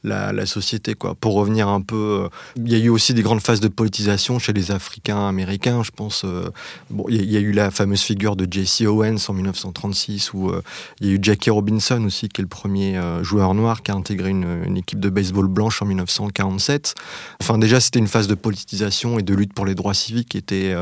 la, 0.07 0.45
société. 0.45 0.93
Quoi. 0.93 1.15
Pour 1.15 1.33
revenir 1.33 1.67
un 1.67 1.81
peu, 1.81 2.23
euh, 2.25 2.29
il 2.55 2.71
y 2.71 2.75
a 2.75 2.77
eu 2.77 2.89
aussi 2.89 3.13
des 3.13 3.21
grandes 3.21 3.41
phases 3.41 3.59
de 3.59 3.67
politisation 3.67 4.39
chez 4.39 4.53
les 4.53 4.71
Africains 4.71 5.27
américains. 5.27 5.83
Je 5.83 5.91
pense, 5.91 6.23
euh, 6.25 6.49
bon, 6.89 7.05
il 7.09 7.29
y, 7.29 7.37
a 7.37 7.39
eu 7.39 7.51
la 7.51 7.69
fameuse 7.69 8.01
figure 8.01 8.35
de 8.35 8.47
Jesse 8.49 8.81
Owens 8.81 9.17
en 9.27 9.33
1936, 9.33 10.33
où 10.33 10.49
euh, 10.49 10.61
il 11.01 11.07
y 11.07 11.11
a 11.11 11.13
eu 11.13 11.19
Jackie 11.21 11.49
Robinson 11.49 12.03
aussi, 12.05 12.29
qui 12.29 12.41
est 12.41 12.43
le 12.43 12.47
premier 12.47 12.99
joueur 13.21 13.53
noir 13.53 13.83
qui 13.83 13.91
a 13.91 13.95
intégré 13.95 14.29
une, 14.29 14.77
équipe 14.77 14.99
de 14.99 15.09
baseball 15.09 15.47
blanche 15.47 15.81
en 15.81 15.85
1947. 15.85 16.95
Enfin, 17.41 17.57
déjà, 17.57 17.79
c'était 17.79 17.99
une 17.99 18.07
phase 18.07 18.27
de 18.27 18.35
politisation 18.35 19.19
et 19.19 19.23
de 19.23 19.33
lutte 19.33 19.53
pour 19.53 19.65
les 19.65 19.75
droits 19.75 19.93
civiques 19.93 20.29
qui 20.29 20.37
était 20.37 20.73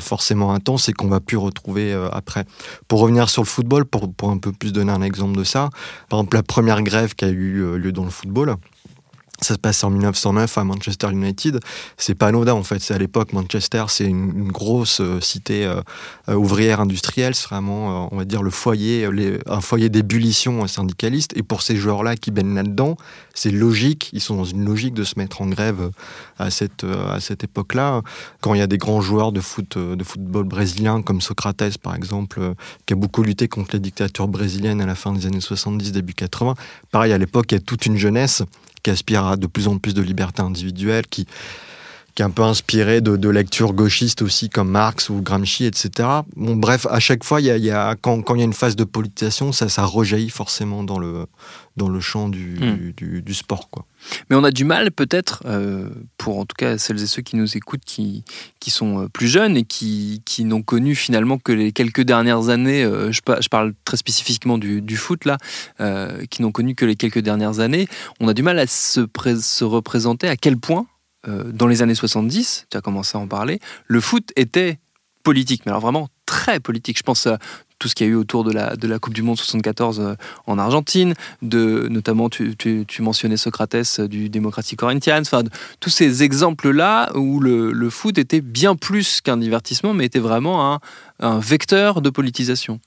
forcément 0.00 0.52
intense 0.52 0.88
et 0.88 0.92
qu'on 0.92 1.08
va 1.08 1.20
plus 1.20 1.36
retrouver 1.36 1.92
après. 2.12 2.44
Pour 2.88 3.00
revenir 3.00 3.28
sur 3.28 3.42
le 3.42 3.48
football, 3.48 3.84
pour, 3.84 4.12
pour 4.12 4.30
un 4.30 4.38
peu 4.38 4.52
plus 4.52 4.72
donner 4.72 4.92
un 4.92 5.02
exemple 5.02 5.36
de 5.36 5.44
ça, 5.44 5.70
par 6.08 6.20
exemple, 6.20 6.36
la 6.36 6.42
première 6.42 6.82
grève 6.82 7.14
qui 7.14 7.24
a 7.24 7.28
eu 7.28 7.76
lieu 7.78 7.92
dans 7.92 8.04
le 8.04 8.10
football, 8.10 8.51
ça 9.42 9.54
se 9.54 9.58
passe 9.58 9.82
en 9.84 9.90
1909 9.90 10.58
à 10.58 10.64
Manchester 10.64 11.10
United. 11.10 11.60
C'est 11.96 12.14
pas 12.14 12.28
anodin 12.28 12.54
en 12.54 12.62
fait. 12.62 12.80
C'est 12.80 12.94
à 12.94 12.98
l'époque 12.98 13.32
Manchester, 13.32 13.84
c'est 13.88 14.04
une, 14.04 14.50
grosse 14.52 15.00
euh, 15.00 15.20
cité 15.20 15.64
euh, 15.64 15.80
euh, 16.28 16.34
ouvrière 16.34 16.80
industrielle. 16.80 17.34
C'est 17.34 17.48
vraiment, 17.48 18.12
on 18.12 18.16
va 18.16 18.24
dire, 18.24 18.42
le 18.42 18.50
foyer, 18.50 19.08
un 19.46 19.60
foyer 19.60 19.88
d'ébullition 19.88 20.66
syndicaliste. 20.66 21.32
Et 21.36 21.42
pour 21.42 21.62
ces 21.62 21.76
joueurs-là 21.76 22.16
qui 22.16 22.30
baignent 22.30 22.54
là-dedans, 22.54 22.96
c'est 23.34 23.50
logique. 23.50 24.10
Ils 24.12 24.20
sont 24.20 24.36
dans 24.36 24.44
une 24.44 24.64
logique 24.64 24.94
de 24.94 25.04
se 25.04 25.18
mettre 25.18 25.42
en 25.42 25.46
grève 25.46 25.90
à 26.38 26.50
cette 26.50 26.84
à 26.84 27.20
cette 27.20 27.44
époque-là. 27.44 28.02
Quand 28.40 28.54
il 28.54 28.58
y 28.58 28.62
a 28.62 28.66
des 28.66 28.78
grands 28.78 29.00
joueurs 29.00 29.32
de 29.32 29.40
foot, 29.40 29.78
de 29.78 30.04
football 30.04 30.44
brésilien 30.44 31.02
comme 31.02 31.20
Socrates 31.20 31.78
par 31.78 31.94
exemple, 31.94 32.54
qui 32.86 32.92
a 32.92 32.96
beaucoup 32.96 33.22
lutté 33.22 33.48
contre 33.48 33.70
les 33.74 33.80
dictatures 33.80 34.28
brésiliennes 34.28 34.80
à 34.80 34.86
la 34.86 34.94
fin 34.94 35.12
des 35.12 35.26
années 35.26 35.40
70, 35.40 35.92
début 35.92 36.14
80. 36.14 36.54
Pareil 36.90 37.12
à 37.12 37.18
l'époque, 37.18 37.46
il 37.50 37.54
y 37.54 37.58
a 37.58 37.60
toute 37.60 37.86
une 37.86 37.96
jeunesse 37.96 38.42
qui 38.82 38.90
aspire 38.90 39.24
à 39.24 39.36
de 39.36 39.46
plus 39.46 39.68
en 39.68 39.78
plus 39.78 39.94
de 39.94 40.02
liberté 40.02 40.42
individuelle, 40.42 41.06
qui, 41.06 41.26
qui 42.14 42.22
est 42.22 42.24
un 42.24 42.30
peu 42.30 42.42
inspiré 42.42 43.00
de, 43.00 43.16
de 43.16 43.28
lectures 43.30 43.72
gauchistes 43.72 44.20
aussi, 44.22 44.50
comme 44.50 44.68
Marx 44.70 45.08
ou 45.08 45.22
Gramsci, 45.22 45.64
etc. 45.64 46.08
Bon, 46.36 46.56
bref, 46.56 46.86
à 46.90 47.00
chaque 47.00 47.24
fois, 47.24 47.40
il 47.40 47.46
y 47.46 47.50
a, 47.50 47.56
il 47.56 47.64
y 47.64 47.70
a, 47.70 47.94
quand, 48.00 48.20
quand 48.22 48.34
il 48.34 48.38
y 48.38 48.42
a 48.42 48.44
une 48.44 48.52
phase 48.52 48.76
de 48.76 48.84
politisation, 48.84 49.52
ça, 49.52 49.68
ça 49.68 49.84
rejaillit 49.84 50.28
forcément 50.30 50.84
dans 50.84 50.98
le, 50.98 51.26
dans 51.76 51.88
le 51.88 52.00
champ 52.00 52.28
du, 52.28 52.52
Hmm. 52.60 52.92
du, 52.96 53.22
du 53.22 53.34
sport. 53.34 53.70
Quoi. 53.70 53.86
Mais 54.28 54.36
on 54.36 54.44
a 54.44 54.50
du 54.50 54.64
mal, 54.64 54.90
peut-être, 54.90 55.42
euh, 55.46 55.88
pour 56.18 56.38
en 56.38 56.44
tout 56.44 56.54
cas 56.58 56.76
celles 56.76 57.00
et 57.02 57.06
ceux 57.06 57.22
qui 57.22 57.36
nous 57.36 57.56
écoutent, 57.56 57.84
qui, 57.86 58.24
qui 58.60 58.70
sont 58.70 59.04
euh, 59.04 59.08
plus 59.08 59.28
jeunes 59.28 59.56
et 59.56 59.64
qui, 59.64 60.20
qui 60.26 60.44
n'ont 60.44 60.62
connu 60.62 60.94
finalement 60.94 61.38
que 61.38 61.52
les 61.52 61.72
quelques 61.72 62.02
dernières 62.02 62.48
années, 62.50 62.84
euh, 62.84 63.10
je, 63.10 63.22
pa- 63.22 63.40
je 63.40 63.48
parle 63.48 63.72
très 63.86 63.96
spécifiquement 63.96 64.58
du, 64.58 64.82
du 64.82 64.96
foot 64.96 65.24
là, 65.24 65.38
euh, 65.80 66.24
qui 66.30 66.42
n'ont 66.42 66.52
connu 66.52 66.74
que 66.74 66.84
les 66.84 66.96
quelques 66.96 67.20
dernières 67.20 67.60
années, 67.60 67.88
on 68.20 68.28
a 68.28 68.34
du 68.34 68.42
mal 68.42 68.58
à 68.58 68.66
se, 68.66 69.00
pré- 69.00 69.40
se 69.40 69.64
représenter 69.64 70.28
à 70.28 70.36
quel 70.36 70.58
point, 70.58 70.84
dans 71.26 71.66
les 71.66 71.82
années 71.82 71.94
70, 71.94 72.66
tu 72.70 72.76
as 72.76 72.80
commencé 72.80 73.16
à 73.16 73.20
en 73.20 73.26
parler, 73.28 73.60
le 73.86 74.00
foot 74.00 74.30
était 74.36 74.78
politique, 75.22 75.62
mais 75.66 75.70
alors 75.70 75.80
vraiment 75.82 76.08
très 76.26 76.58
politique. 76.60 76.98
Je 76.98 77.02
pense 77.04 77.26
à 77.26 77.38
tout 77.78 77.88
ce 77.88 77.94
qu'il 77.96 78.06
y 78.06 78.10
a 78.10 78.12
eu 78.12 78.16
autour 78.16 78.44
de 78.44 78.52
la, 78.52 78.76
de 78.76 78.86
la 78.88 78.98
Coupe 79.00 79.12
du 79.14 79.22
Monde 79.22 79.36
74 79.38 79.98
euh, 80.00 80.14
en 80.46 80.56
Argentine, 80.58 81.14
de, 81.42 81.88
notamment 81.90 82.28
tu, 82.28 82.56
tu- 82.56 82.84
tu 82.86 83.02
mentionnais 83.02 83.36
Socrates 83.36 83.74
euh, 83.98 84.06
du 84.08 84.28
Democratic 84.28 84.78
Corinthians, 84.78 85.20
enfin, 85.20 85.42
tous 85.80 85.90
ces 85.90 86.22
exemples-là 86.22 87.10
où 87.16 87.40
le, 87.40 87.90
foot 87.90 88.18
était 88.18 88.40
bien 88.40 88.76
plus 88.76 89.20
qu'un 89.20 89.36
divertissement, 89.36 89.94
mais 89.94 90.04
était 90.06 90.20
vraiment 90.20 90.80
un 91.20 91.38
vecteur 91.40 92.02
de 92.02 92.10
politisation. 92.10 92.78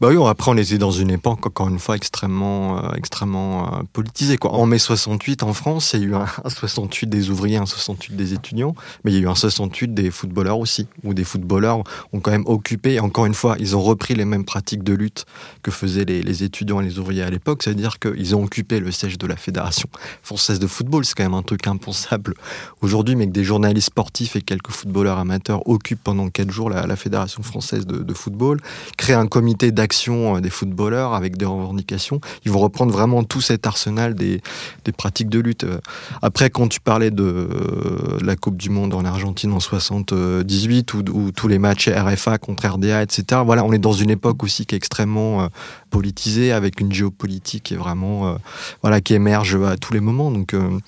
Bah 0.00 0.08
oui, 0.08 0.16
après 0.26 0.50
on 0.50 0.56
était 0.56 0.78
dans 0.78 0.90
une 0.90 1.10
époque 1.10 1.46
encore 1.46 1.68
une 1.68 1.78
fois 1.78 1.96
extrêmement, 1.96 2.78
euh, 2.78 2.92
extrêmement 2.96 3.66
euh, 3.66 3.82
politisée. 3.92 4.38
Quoi. 4.38 4.52
En 4.52 4.64
mai 4.64 4.78
68 4.78 5.42
en 5.42 5.52
France, 5.52 5.92
il 5.92 6.00
y 6.00 6.04
a 6.04 6.06
eu 6.06 6.14
un, 6.14 6.26
un 6.44 6.48
68 6.48 7.06
des 7.08 7.30
ouvriers, 7.30 7.58
un 7.58 7.66
68 7.66 8.16
des 8.16 8.32
étudiants, 8.32 8.74
mais 9.04 9.12
il 9.12 9.14
y 9.16 9.18
a 9.18 9.22
eu 9.22 9.28
un 9.28 9.34
68 9.34 9.92
des 9.92 10.10
footballeurs 10.10 10.58
aussi, 10.58 10.86
où 11.04 11.12
des 11.12 11.24
footballeurs 11.24 11.84
ont 12.12 12.20
quand 12.20 12.30
même 12.30 12.46
occupé. 12.46 13.00
Encore 13.00 13.26
une 13.26 13.34
fois, 13.34 13.56
ils 13.58 13.76
ont 13.76 13.82
repris 13.82 14.14
les 14.14 14.24
mêmes 14.24 14.44
pratiques 14.44 14.82
de 14.82 14.94
lutte 14.94 15.26
que 15.62 15.70
faisaient 15.70 16.06
les, 16.06 16.22
les 16.22 16.42
étudiants 16.42 16.80
et 16.80 16.84
les 16.84 16.98
ouvriers 16.98 17.22
à 17.22 17.30
l'époque, 17.30 17.62
c'est-à-dire 17.62 17.98
qu'ils 17.98 18.34
ont 18.34 18.44
occupé 18.44 18.80
le 18.80 18.90
siège 18.90 19.18
de 19.18 19.26
la 19.26 19.36
fédération 19.36 19.88
française 20.22 20.58
de 20.58 20.66
football. 20.66 21.04
C'est 21.04 21.14
quand 21.14 21.24
même 21.24 21.34
un 21.34 21.42
truc 21.42 21.66
impensable 21.66 22.34
aujourd'hui, 22.80 23.14
mais 23.14 23.26
que 23.26 23.32
des 23.32 23.44
journalistes 23.44 23.88
sportifs 23.88 24.36
et 24.36 24.40
quelques 24.40 24.70
footballeurs 24.70 25.18
amateurs 25.18 25.68
occupent 25.68 26.02
pendant 26.02 26.28
quatre 26.30 26.50
jours 26.50 26.70
la, 26.70 26.86
la 26.86 26.96
fédération 26.96 27.42
française 27.42 27.86
de, 27.86 27.98
de 27.98 28.14
football 28.14 28.60
créer 28.96 29.16
un 29.16 29.26
comité 29.26 29.65
d'action 29.72 30.36
euh, 30.36 30.40
des 30.40 30.50
footballeurs 30.50 31.14
avec 31.14 31.36
des 31.36 31.44
revendications. 31.44 32.20
Ils 32.44 32.50
vont 32.50 32.60
reprendre 32.60 32.92
vraiment 32.92 33.24
tout 33.24 33.40
cet 33.40 33.66
arsenal 33.66 34.14
des, 34.14 34.40
des 34.84 34.92
pratiques 34.92 35.28
de 35.28 35.38
lutte. 35.38 35.64
Euh, 35.64 35.78
Après, 36.22 36.50
quand 36.50 36.68
tu 36.68 36.80
parlais 36.80 37.10
de 37.10 37.22
euh, 37.24 38.18
la 38.22 38.36
Coupe 38.36 38.56
du 38.56 38.70
Monde 38.70 38.94
en 38.94 39.04
Argentine 39.04 39.52
en 39.52 39.60
78 39.60 40.94
ou, 40.94 41.04
ou 41.12 41.32
tous 41.32 41.48
les 41.48 41.58
matchs 41.58 41.88
RFA 41.88 42.38
contre 42.38 42.66
RDA, 42.66 43.02
etc. 43.02 43.42
Voilà, 43.44 43.64
on 43.64 43.72
est 43.72 43.78
dans 43.78 43.92
une 43.92 44.10
époque 44.10 44.42
aussi 44.42 44.66
qui 44.66 44.74
est 44.74 44.78
extrêmement 44.78 45.48
politisée 45.96 46.52
avec 46.52 46.78
une 46.82 46.92
géopolitique 46.92 47.62
qui 47.62 47.74
est 47.74 47.78
vraiment, 47.78 48.28
euh, 48.28 48.34
voilà, 48.82 49.00
qui 49.00 49.14
émerge 49.14 49.56
à 49.56 49.78
tous 49.78 49.94
les 49.94 50.00
moments. 50.00 50.30
Donc, 50.30 50.52
euh, 50.52 50.78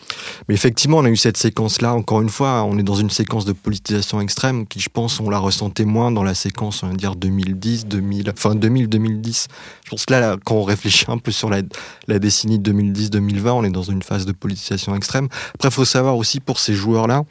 mais 0.49 0.55
effectivement, 0.55 0.99
on 0.99 1.05
a 1.07 1.09
eu 1.09 1.17
cette 1.17 1.39
séquence-là. 1.39 1.95
Encore 1.95 2.21
une 2.21 2.29
fois, 2.29 2.63
on 2.65 2.77
est 2.77 2.83
dans 2.83 2.95
une 2.95 3.09
séquence 3.09 3.47
de 3.47 3.55
politisation 3.55 4.21
extrême 4.21 4.67
qui, 4.67 4.81
je 4.81 4.91
pense, 4.91 5.19
on 5.19 5.31
la 5.31 5.39
ressentait 5.39 5.87
moins 5.87 6.11
dans 6.11 6.25
la 6.25 6.35
séquence, 6.35 6.83
on 6.83 6.89
va 6.89 6.95
dire 6.95 7.17
2010, 7.17 7.87
2000, 7.87 8.31
enfin 8.31 8.55
2000-2010. 8.55 9.47
Je 9.85 9.91
pense 9.91 10.05
que 10.05 10.13
là, 10.13 10.21
là, 10.21 10.37
quand 10.45 10.57
on 10.57 10.63
réfléchit 10.63 11.07
un 11.09 11.17
peu 11.17 11.31
sur 11.31 11.49
la, 11.49 11.63
la 12.07 12.19
décennie 12.19 12.59
2010-2020, 12.59 13.49
on 13.49 13.65
est 13.65 13.71
dans 13.71 13.83
une 13.83 14.03
phase 14.03 14.27
de 14.27 14.33
politisation 14.33 14.95
extrême. 14.95 15.29
Après, 15.55 15.71
il 15.71 15.75
faut 15.75 15.87
savoir 15.87 16.19
aussi 16.19 16.39
pour 16.39 16.59
ces 16.59 16.75
joueurs-là, 16.75 17.25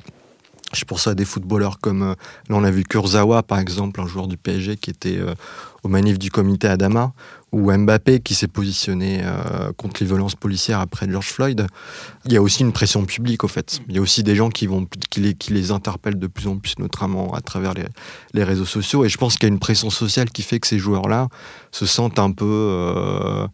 je 0.74 0.84
pense 0.84 1.08
à 1.08 1.16
des 1.16 1.26
footballeurs 1.26 1.80
comme, 1.80 2.02
euh, 2.02 2.16
là 2.50 2.56
on 2.56 2.64
a 2.64 2.72
vu 2.72 2.84
Kurzawa 2.84 3.44
par 3.44 3.60
exemple, 3.60 4.02
un 4.02 4.08
joueur 4.08 4.28
du 4.28 4.38
PSG 4.38 4.78
qui 4.78 4.90
était 4.90 5.18
euh, 5.18 5.34
au 5.84 5.88
manif 5.88 6.20
du 6.20 6.30
comité 6.30 6.68
Adama, 6.68 7.14
ou 7.54 7.72
Mbappé 7.72 8.20
qui 8.20 8.36
s'est 8.36 8.48
positionné 8.48 9.22
euh, 9.24 9.72
contre 9.78 10.02
les 10.02 10.08
violences 10.08 10.36
policières 10.36 10.82
après 10.82 11.10
George 11.10 11.28
Floyd. 11.28 11.68
Il 12.26 12.34
y 12.34 12.38
a 12.38 12.42
aussi 12.42 12.62
une 12.62 12.74
pression 12.74 13.06
publique 13.06 13.44
au 13.46 13.48
fait. 13.48 13.80
Il 13.88 13.96
y 13.96 14.00
a 14.00 14.02
aussi 14.02 14.22
des 14.22 14.36
gens 14.36 14.50
qui, 14.50 14.68
vont, 14.68 14.86
qui, 15.10 15.22
les, 15.22 15.72
interpellent 15.72 16.20
de 16.20 16.28
plus 16.28 16.48
en 16.48 16.58
plus, 16.58 16.78
notamment 16.78 17.34
à 17.34 17.42
travers 17.42 17.74
les, 18.34 18.44
réseaux 18.44 18.66
sociaux. 18.66 19.06
Et 19.06 19.10
je 19.10 19.18
pense 19.18 19.36
qu'il 19.36 19.48
y 19.48 19.52
a 19.52 19.54
une 19.54 19.60
pression 19.60 19.90
sociale 19.90 20.30
qui 20.30 20.42
fait 20.42 20.60
que 20.60 20.68
ces 20.68 20.78
joueurs-là 20.78 21.30
se 21.72 21.86
sentent 21.86 22.20
un 22.20 22.32
peu 22.32 22.46
euh, 22.46 23.48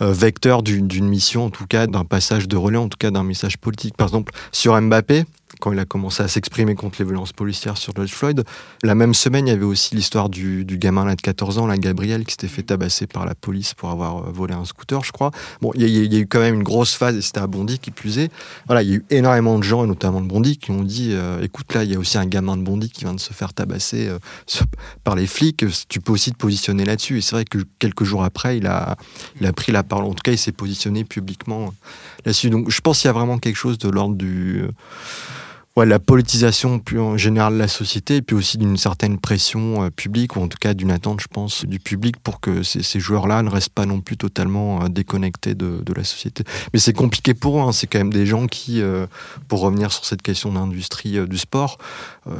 euh, 0.00 0.12
vecteurs 0.12 0.62
d'une 0.62 1.08
mission, 1.08 1.46
en 1.46 1.50
tout 1.50 1.66
cas 1.66 1.86
d'un 1.88 2.04
passage 2.04 2.46
de 2.46 2.56
relais, 2.56 2.78
en 2.78 2.88
tout 2.88 2.98
cas 2.98 3.10
d'un 3.10 3.24
message 3.24 3.58
politique. 3.58 3.96
Par 3.96 4.06
exemple, 4.06 4.32
sur 4.52 4.80
Mbappé, 4.80 5.24
quand 5.64 5.72
il 5.72 5.78
a 5.78 5.86
commencé 5.86 6.22
à 6.22 6.28
s'exprimer 6.28 6.74
contre 6.74 6.96
les 6.98 7.06
violences 7.06 7.32
policières 7.32 7.78
sur 7.78 7.94
George 7.96 8.10
Floyd. 8.10 8.44
La 8.82 8.94
même 8.94 9.14
semaine, 9.14 9.46
il 9.46 9.50
y 9.50 9.54
avait 9.54 9.64
aussi 9.64 9.94
l'histoire 9.94 10.28
du, 10.28 10.66
gamin 10.66 11.06
de 11.14 11.18
14 11.18 11.56
ans, 11.56 11.66
là, 11.66 11.78
Gabriel, 11.78 12.26
qui 12.26 12.32
s'était 12.32 12.48
fait 12.48 12.62
tabasser 12.62 13.06
par 13.06 13.24
la 13.24 13.34
police 13.34 13.72
pour 13.72 13.88
avoir 13.88 14.18
euh, 14.18 14.30
volé 14.30 14.52
un 14.52 14.66
scooter, 14.66 15.02
je 15.02 15.12
crois. 15.12 15.30
Bon, 15.62 15.70
il 15.74 15.88
y, 15.88 16.16
a- 16.16 16.20
eu 16.20 16.26
quand 16.26 16.40
même 16.40 16.56
une 16.56 16.62
grosse 16.62 16.92
phase, 16.92 17.16
et 17.16 17.22
c'était 17.22 17.40
à 17.40 17.46
Bondy 17.46 17.78
qui 17.78 17.92
plus. 17.92 18.18
Voilà, 18.66 18.82
il 18.82 18.90
y 18.90 18.92
a 18.92 18.96
eu 18.96 19.04
énormément 19.08 19.58
de 19.58 19.64
gens, 19.64 19.84
et 19.84 19.86
notamment 19.86 20.20
de 20.20 20.26
Bondy, 20.26 20.58
qui 20.58 20.70
ont 20.70 20.82
dit 20.82 21.12
euh, 21.12 21.40
écoute, 21.40 21.72
là, 21.72 21.82
il 21.82 21.90
y 21.90 21.94
a 21.94 21.98
aussi 21.98 22.18
un 22.18 22.26
gamin 22.26 22.58
de 22.58 22.62
Bondy 22.62 22.90
qui 22.90 23.04
vient 23.04 23.14
de 23.14 23.20
se 23.20 23.32
faire 23.32 23.54
tabasser 23.54 24.08
euh, 24.08 24.18
par 25.02 25.14
les 25.14 25.26
flics. 25.26 25.64
Tu 25.88 26.00
peux 26.00 26.12
aussi 26.12 26.30
te 26.30 26.36
positionner 26.36 26.84
là-dessus. 26.84 27.16
Et 27.16 27.20
c'est 27.22 27.36
vrai 27.36 27.46
que 27.46 27.60
quelques 27.78 28.04
jours 28.04 28.22
après, 28.22 28.58
il 28.58 28.66
a, 28.66 28.96
pris 29.56 29.72
la 29.72 29.82
parole. 29.82 30.04
En 30.04 30.12
tout 30.12 30.22
cas, 30.22 30.32
il 30.32 30.38
s'est 30.38 30.52
positionné 30.52 31.04
publiquement 31.04 31.72
là-dessus. 32.26 32.50
Donc, 32.50 32.70
je 32.70 32.80
pense 32.82 33.00
qu'il 33.00 33.08
y 33.08 33.10
a 33.10 33.14
vraiment 33.14 33.38
quelque 33.38 33.56
chose 33.56 33.78
de 33.78 33.88
l'ordre 33.88 34.14
du. 34.14 34.64
Ouais, 35.76 35.86
la 35.86 35.98
politisation 35.98 36.78
plus 36.78 37.00
en 37.00 37.16
général 37.16 37.54
de 37.54 37.58
la 37.58 37.66
société, 37.66 38.18
et 38.18 38.22
puis 38.22 38.36
aussi 38.36 38.58
d'une 38.58 38.76
certaine 38.76 39.18
pression 39.18 39.82
euh, 39.82 39.90
publique, 39.90 40.36
ou 40.36 40.40
en 40.40 40.46
tout 40.46 40.58
cas 40.60 40.72
d'une 40.72 40.92
attente, 40.92 41.20
je 41.20 41.26
pense, 41.26 41.64
du 41.64 41.80
public 41.80 42.16
pour 42.18 42.38
que 42.38 42.62
ces, 42.62 43.00
joueurs-là 43.00 43.42
ne 43.42 43.50
restent 43.50 43.74
pas 43.74 43.84
non 43.84 44.00
plus 44.00 44.16
totalement 44.16 44.84
euh, 44.84 44.88
déconnectés 44.88 45.56
de, 45.56 45.82
de 45.84 45.92
la 45.92 46.04
société. 46.04 46.44
Mais 46.72 46.78
c'est 46.78 46.92
compliqué 46.92 47.34
pour 47.34 47.58
eux, 47.58 47.62
hein. 47.62 47.72
c'est 47.72 47.88
quand 47.88 47.98
même 47.98 48.12
des 48.12 48.24
gens 48.24 48.46
qui, 48.46 48.80
euh, 48.80 49.08
pour 49.48 49.62
revenir 49.62 49.90
sur 49.90 50.04
cette 50.04 50.22
question 50.22 50.52
d'industrie 50.52 51.26
du 51.26 51.38
sport, 51.38 51.78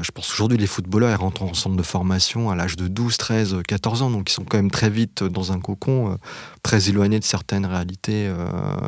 je 0.00 0.10
pense 0.12 0.28
qu'aujourd'hui 0.28 0.56
les 0.56 0.66
footballeurs 0.66 1.20
rentrent 1.20 1.42
en 1.42 1.52
centre 1.52 1.76
de 1.76 1.82
formation 1.82 2.50
à 2.50 2.54
l'âge 2.54 2.76
de 2.76 2.88
12, 2.88 3.16
13, 3.16 3.56
14 3.66 4.02
ans, 4.02 4.10
donc 4.10 4.30
ils 4.30 4.32
sont 4.32 4.44
quand 4.44 4.56
même 4.56 4.70
très 4.70 4.88
vite 4.88 5.24
dans 5.24 5.52
un 5.52 5.60
cocon, 5.60 6.16
très 6.62 6.88
éloignés 6.88 7.18
de 7.18 7.24
certaines 7.24 7.66
réalités 7.66 8.32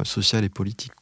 sociales 0.05 0.45
et 0.45 0.49
politiques. 0.49 0.93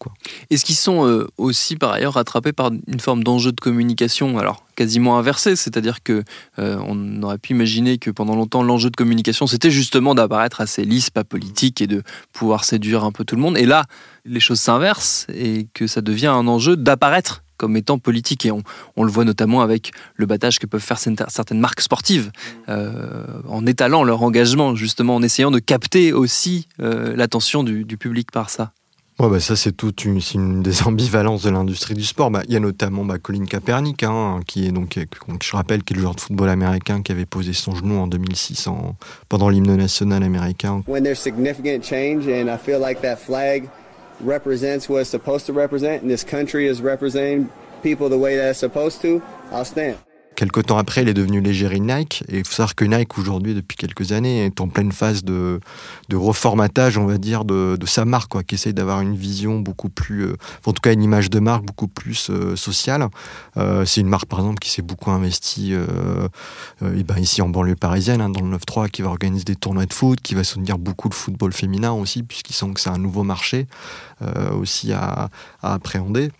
Est-ce 0.50 0.64
qu'ils 0.64 0.74
sont 0.74 1.26
aussi 1.36 1.76
par 1.76 1.92
ailleurs 1.92 2.14
rattrapés 2.14 2.52
par 2.52 2.72
une 2.72 3.00
forme 3.00 3.22
d'enjeu 3.34 3.50
de 3.50 3.60
communication 3.60 4.38
alors 4.38 4.64
quasiment 4.76 5.18
inversé, 5.18 5.56
c'est-à-dire 5.56 6.02
que 6.02 6.22
euh, 6.58 6.78
on 6.86 7.22
aurait 7.22 7.38
pu 7.38 7.52
imaginer 7.52 7.98
que 7.98 8.10
pendant 8.10 8.36
longtemps 8.36 8.62
l'enjeu 8.62 8.90
de 8.90 8.96
communication 8.96 9.46
c'était 9.48 9.70
justement 9.70 10.14
d'apparaître 10.14 10.60
assez 10.60 10.84
lisse, 10.84 11.10
pas 11.10 11.24
politique 11.24 11.80
et 11.80 11.88
de 11.88 12.02
pouvoir 12.32 12.64
séduire 12.64 13.02
un 13.04 13.10
peu 13.10 13.24
tout 13.24 13.34
le 13.34 13.42
monde. 13.42 13.58
Et 13.58 13.66
là, 13.66 13.84
les 14.24 14.40
choses 14.40 14.60
s'inversent 14.60 15.26
et 15.34 15.66
que 15.74 15.86
ça 15.88 16.00
devient 16.00 16.28
un 16.28 16.46
enjeu 16.46 16.76
d'apparaître 16.76 17.42
comme 17.56 17.76
étant 17.76 17.98
politique 17.98 18.46
et 18.46 18.50
on, 18.50 19.04
le 19.04 19.10
voit 19.10 19.24
notamment 19.24 19.62
avec 19.62 19.92
le 20.16 20.26
battage 20.26 20.58
que 20.58 20.66
peuvent 20.66 20.80
faire 20.80 20.98
certaines 20.98 21.60
marques 21.60 21.80
sportives 21.80 22.30
euh, 22.68 23.24
en 23.48 23.64
étalant 23.66 24.02
leur 24.04 24.22
engagement 24.22 24.74
justement 24.74 25.16
en 25.16 25.22
essayant 25.22 25.50
de 25.50 25.60
capter 25.60 26.12
aussi 26.12 26.68
euh, 26.80 27.16
l'attention 27.16 27.62
du 27.64 27.96
public 27.96 28.30
par 28.32 28.50
ça. 28.50 28.72
Ouais, 29.20 29.30
bah 29.30 29.38
ça, 29.38 29.54
c'est 29.54 29.70
toute 29.70 30.04
une, 30.04 30.20
c'est 30.20 30.34
une 30.34 30.60
des 30.62 30.82
ambivalences 30.86 31.42
de 31.44 31.50
l'industrie 31.50 31.94
du 31.94 32.04
sport. 32.04 32.30
Bah, 32.32 32.42
Il 32.48 32.52
y 32.52 32.56
a 32.56 32.60
notamment 32.60 33.04
bah, 33.04 33.18
Colin 33.18 33.44
Kaepernick, 33.44 34.02
hein, 34.02 34.40
qui 34.46 34.66
est 34.66 34.72
donc, 34.72 34.98
je 35.40 35.52
rappelle, 35.56 35.84
qui 35.84 35.92
est 35.92 35.96
le 35.96 36.02
joueur 36.02 36.16
de 36.16 36.20
football 36.20 36.48
américain 36.48 37.00
qui 37.00 37.12
avait 37.12 37.24
posé 37.26 37.52
son 37.52 37.76
genou 37.76 37.96
en 38.00 38.08
2006 38.08 38.66
en- 38.66 38.96
pendant 39.28 39.48
l'hymne 39.50 39.76
national 39.76 40.22
américain. 40.24 40.82
when 40.88 41.04
there's 41.04 41.20
significant 41.20 41.84
change 41.84 42.26
and 42.26 42.48
I 42.52 42.56
feel 42.58 42.80
like 42.80 43.02
that 43.02 43.16
flag 43.16 43.68
represents 44.20 44.88
what 44.88 45.00
it's 45.02 45.10
supposed 45.10 45.46
to 45.46 45.52
represent 45.52 46.02
and 46.02 46.08
this 46.08 46.24
country 46.24 46.66
is 46.68 46.80
representing 46.82 47.46
people 47.84 48.08
the 48.08 48.18
way 48.18 48.36
that 48.36 48.50
it's 48.50 48.58
supposed 48.58 49.00
to, 49.02 49.22
I'll 49.52 49.64
stand. 49.64 49.96
Quelque 50.36 50.60
temps 50.60 50.78
après, 50.78 51.02
il 51.02 51.08
est 51.08 51.14
devenu 51.14 51.40
l'égérie 51.40 51.78
de 51.78 51.84
Nike. 51.84 52.24
Et 52.28 52.38
il 52.38 52.44
faut 52.44 52.52
savoir 52.54 52.74
que 52.74 52.84
Nike, 52.84 53.18
aujourd'hui, 53.18 53.54
depuis 53.54 53.76
quelques 53.76 54.12
années, 54.12 54.44
est 54.44 54.60
en 54.60 54.68
pleine 54.68 54.90
phase 54.90 55.22
de, 55.22 55.60
reformatage, 56.12 56.98
on 56.98 57.06
va 57.06 57.18
dire, 57.18 57.44
de, 57.44 57.78
sa 57.86 58.04
marque, 58.04 58.32
quoi, 58.32 58.42
qui 58.42 58.56
essaye 58.56 58.74
d'avoir 58.74 59.00
une 59.00 59.14
vision 59.14 59.60
beaucoup 59.60 59.88
plus, 59.88 60.24
euh, 60.24 60.36
en 60.66 60.72
tout 60.72 60.80
cas 60.80 60.92
une 60.92 61.02
image 61.02 61.30
de 61.30 61.38
marque 61.38 61.64
beaucoup 61.64 61.86
plus 61.86 62.30
euh, 62.30 62.56
sociale. 62.56 63.06
Euh, 63.56 63.84
c'est 63.84 64.00
une 64.00 64.08
marque, 64.08 64.26
par 64.26 64.40
exemple, 64.40 64.58
qui 64.58 64.70
s'est 64.70 64.82
beaucoup 64.82 65.10
investie 65.10 65.72
et 65.74 67.04
ben, 67.04 67.18
ici 67.18 67.42
en 67.42 67.48
banlieue 67.48 67.76
parisienne, 67.76 68.20
hein, 68.20 68.30
dans 68.30 68.40
le 68.40 68.56
9-3, 68.56 68.88
qui 68.88 69.02
va 69.02 69.10
organiser 69.10 69.44
des 69.44 69.56
tournois 69.56 69.86
de 69.86 69.92
foot, 69.92 70.20
qui 70.20 70.34
va 70.34 70.42
soutenir 70.42 70.78
beaucoup 70.78 71.08
de 71.08 71.14
football 71.14 71.52
féminin 71.52 71.92
aussi, 71.92 72.22
puisqu'ils 72.22 72.54
sentent 72.54 72.74
que 72.74 72.80
c'est 72.80 72.90
un 72.90 72.98
nouveau 72.98 73.22
marché 73.22 73.66
aussi 74.52 74.92
à 74.92 75.28
appréhender. 75.62 76.30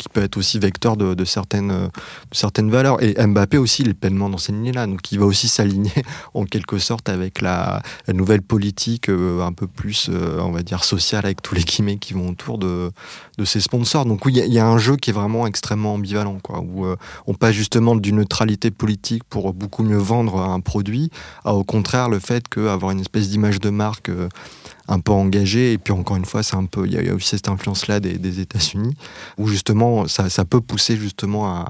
Qui 0.00 0.08
peut 0.08 0.22
être 0.22 0.38
aussi 0.38 0.58
vecteur 0.58 0.96
de, 0.96 1.24
certaines, 1.24 1.68
de 1.68 1.90
certaines 2.32 2.70
valeurs. 2.70 3.02
Et 3.02 3.14
Mbappé 3.14 3.58
aussi, 3.58 3.82
il 3.82 3.90
est 3.90 3.94
pleinement 3.94 4.30
dans 4.30 4.38
cette 4.38 4.54
lignée-là. 4.54 4.86
Donc 4.86 5.12
il 5.12 5.18
va 5.18 5.26
aussi 5.26 5.46
s'aligner 5.56 5.92
en 6.32 6.44
quelque 6.44 6.78
sorte 6.78 7.08
avec 7.08 7.42
la, 7.42 7.82
nouvelle 8.08 8.42
politique 8.42 9.08
un 9.08 9.52
peu 9.52 9.66
plus, 9.66 10.10
on 10.10 10.50
va 10.50 10.62
dire, 10.62 10.84
sociale 10.84 11.26
avec 11.26 11.42
tous 11.42 11.54
les 11.54 11.62
guillemets 11.62 11.98
qui 11.98 12.14
vont 12.14 12.30
autour 12.30 12.58
de, 12.58 12.90
de 13.38 13.44
ses 13.44 13.60
sponsors. 13.60 14.06
Donc 14.06 14.24
oui, 14.24 14.32
il 14.34 14.52
y, 14.52 14.58
a 14.58 14.66
un 14.66 14.78
jeu 14.78 14.96
qui 14.96 15.10
est 15.10 15.12
vraiment 15.12 15.46
extrêmement 15.46 15.94
ambivalent, 15.94 16.38
quoi, 16.42 16.60
où 16.60 16.86
on 17.26 17.34
passe 17.34 17.54
justement 17.54 17.94
d'une 17.94 18.16
neutralité 18.16 18.70
politique 18.70 19.22
pour 19.24 19.52
beaucoup 19.52 19.82
mieux 19.82 19.98
vendre 19.98 20.40
un 20.40 20.60
produit, 20.60 21.10
à 21.44 21.54
au 21.54 21.64
contraire 21.64 22.08
le 22.08 22.18
fait 22.18 22.48
qu'avoir 22.48 22.92
une 22.92 23.00
espèce 23.00 23.28
d'image 23.28 23.60
de 23.60 23.70
marque 23.70 24.10
un 24.90 25.00
peu 25.00 25.12
engagé. 25.12 25.72
Et 25.72 25.78
puis 25.78 25.92
encore 25.92 26.16
une 26.16 26.24
fois, 26.24 26.42
c'est 26.42 26.56
un 26.56 26.66
peu, 26.66 26.86
il 26.86 26.92
y, 26.92 27.08
a 27.08 27.14
aussi 27.14 27.30
cette 27.30 27.48
influence-là 27.48 28.00
des, 28.00 28.40
États-Unis, 28.40 28.94
où 29.38 29.46
justement, 29.46 30.06
ça, 30.06 30.44
peut 30.44 30.60
pousser 30.60 30.96
justement 30.96 31.64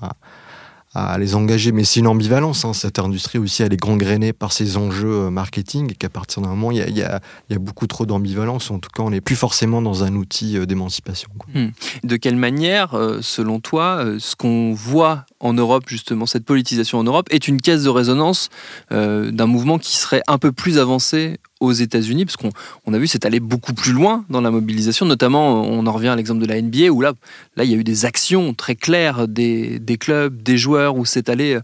à, 0.94 1.18
les 1.18 1.36
engager. 1.36 1.70
Mais 1.70 1.84
c'est 1.84 2.00
une 2.00 2.08
ambivalence. 2.08 2.64
Hein. 2.64 2.72
Cette 2.72 2.98
industrie 2.98 3.38
aussi, 3.38 3.62
elle 3.62 3.72
est 3.72 3.80
gangrénée 3.80 4.32
par 4.32 4.52
ses 4.52 4.76
enjeux 4.76 5.26
euh, 5.26 5.30
marketing 5.30 5.92
et 5.92 5.94
qu'à 5.94 6.08
partir 6.08 6.42
d'un 6.42 6.48
moment, 6.48 6.72
il 6.72 6.78
y 6.78 7.02
a, 7.02 7.20
beaucoup 7.60 7.86
trop 7.86 8.06
d'ambivalence. 8.06 8.72
En 8.72 8.80
tout 8.80 8.90
cas, 8.92 9.04
on 9.04 9.10
n'est 9.10 9.20
plus 9.20 9.36
forcément 9.36 9.82
dans 9.82 10.02
un 10.02 10.16
outil 10.16 10.56
euh, 10.56 10.66
d'émancipation. 10.66 11.30
Hmm. 11.54 11.68
De 12.02 12.16
quelle 12.16 12.34
manière, 12.34 12.94
euh, 12.94 13.20
selon 13.22 13.60
toi, 13.60 14.04
ce 14.18 14.34
qu'on 14.34 14.74
voit 14.74 15.26
en 15.40 15.52
Europe, 15.54 15.84
justement, 15.86 16.26
cette 16.26 16.44
politisation 16.44 16.98
en 16.98 17.04
Europe, 17.04 17.26
est 17.30 17.48
une 17.48 17.60
caisse 17.60 17.82
de 17.82 17.88
résonance 17.88 18.50
d'un 18.90 19.46
mouvement 19.46 19.78
qui 19.78 19.96
serait 19.96 20.22
un 20.26 20.38
peu 20.38 20.52
plus 20.52 20.78
avancé 20.78 21.38
aux 21.60 21.72
États-Unis, 21.72 22.24
parce 22.24 22.36
qu'on 22.36 22.50
on 22.86 22.94
a 22.94 22.98
vu 22.98 23.06
c'est 23.06 23.26
allé 23.26 23.40
beaucoup 23.40 23.74
plus 23.74 23.92
loin 23.92 24.24
dans 24.30 24.40
la 24.40 24.50
mobilisation, 24.50 25.06
notamment 25.06 25.62
on 25.62 25.86
en 25.86 25.92
revient 25.92 26.08
à 26.08 26.16
l'exemple 26.16 26.40
de 26.40 26.46
la 26.46 26.60
NBA 26.60 26.90
où 26.90 27.00
là, 27.00 27.12
il 27.58 27.64
y 27.64 27.74
a 27.74 27.76
eu 27.76 27.84
des 27.84 28.04
actions 28.06 28.54
très 28.54 28.76
claires 28.76 29.28
des, 29.28 29.80
clubs, 29.98 30.42
des 30.42 30.56
joueurs, 30.56 30.96
où 30.96 31.04
c'est 31.04 31.28
allé 31.28 31.58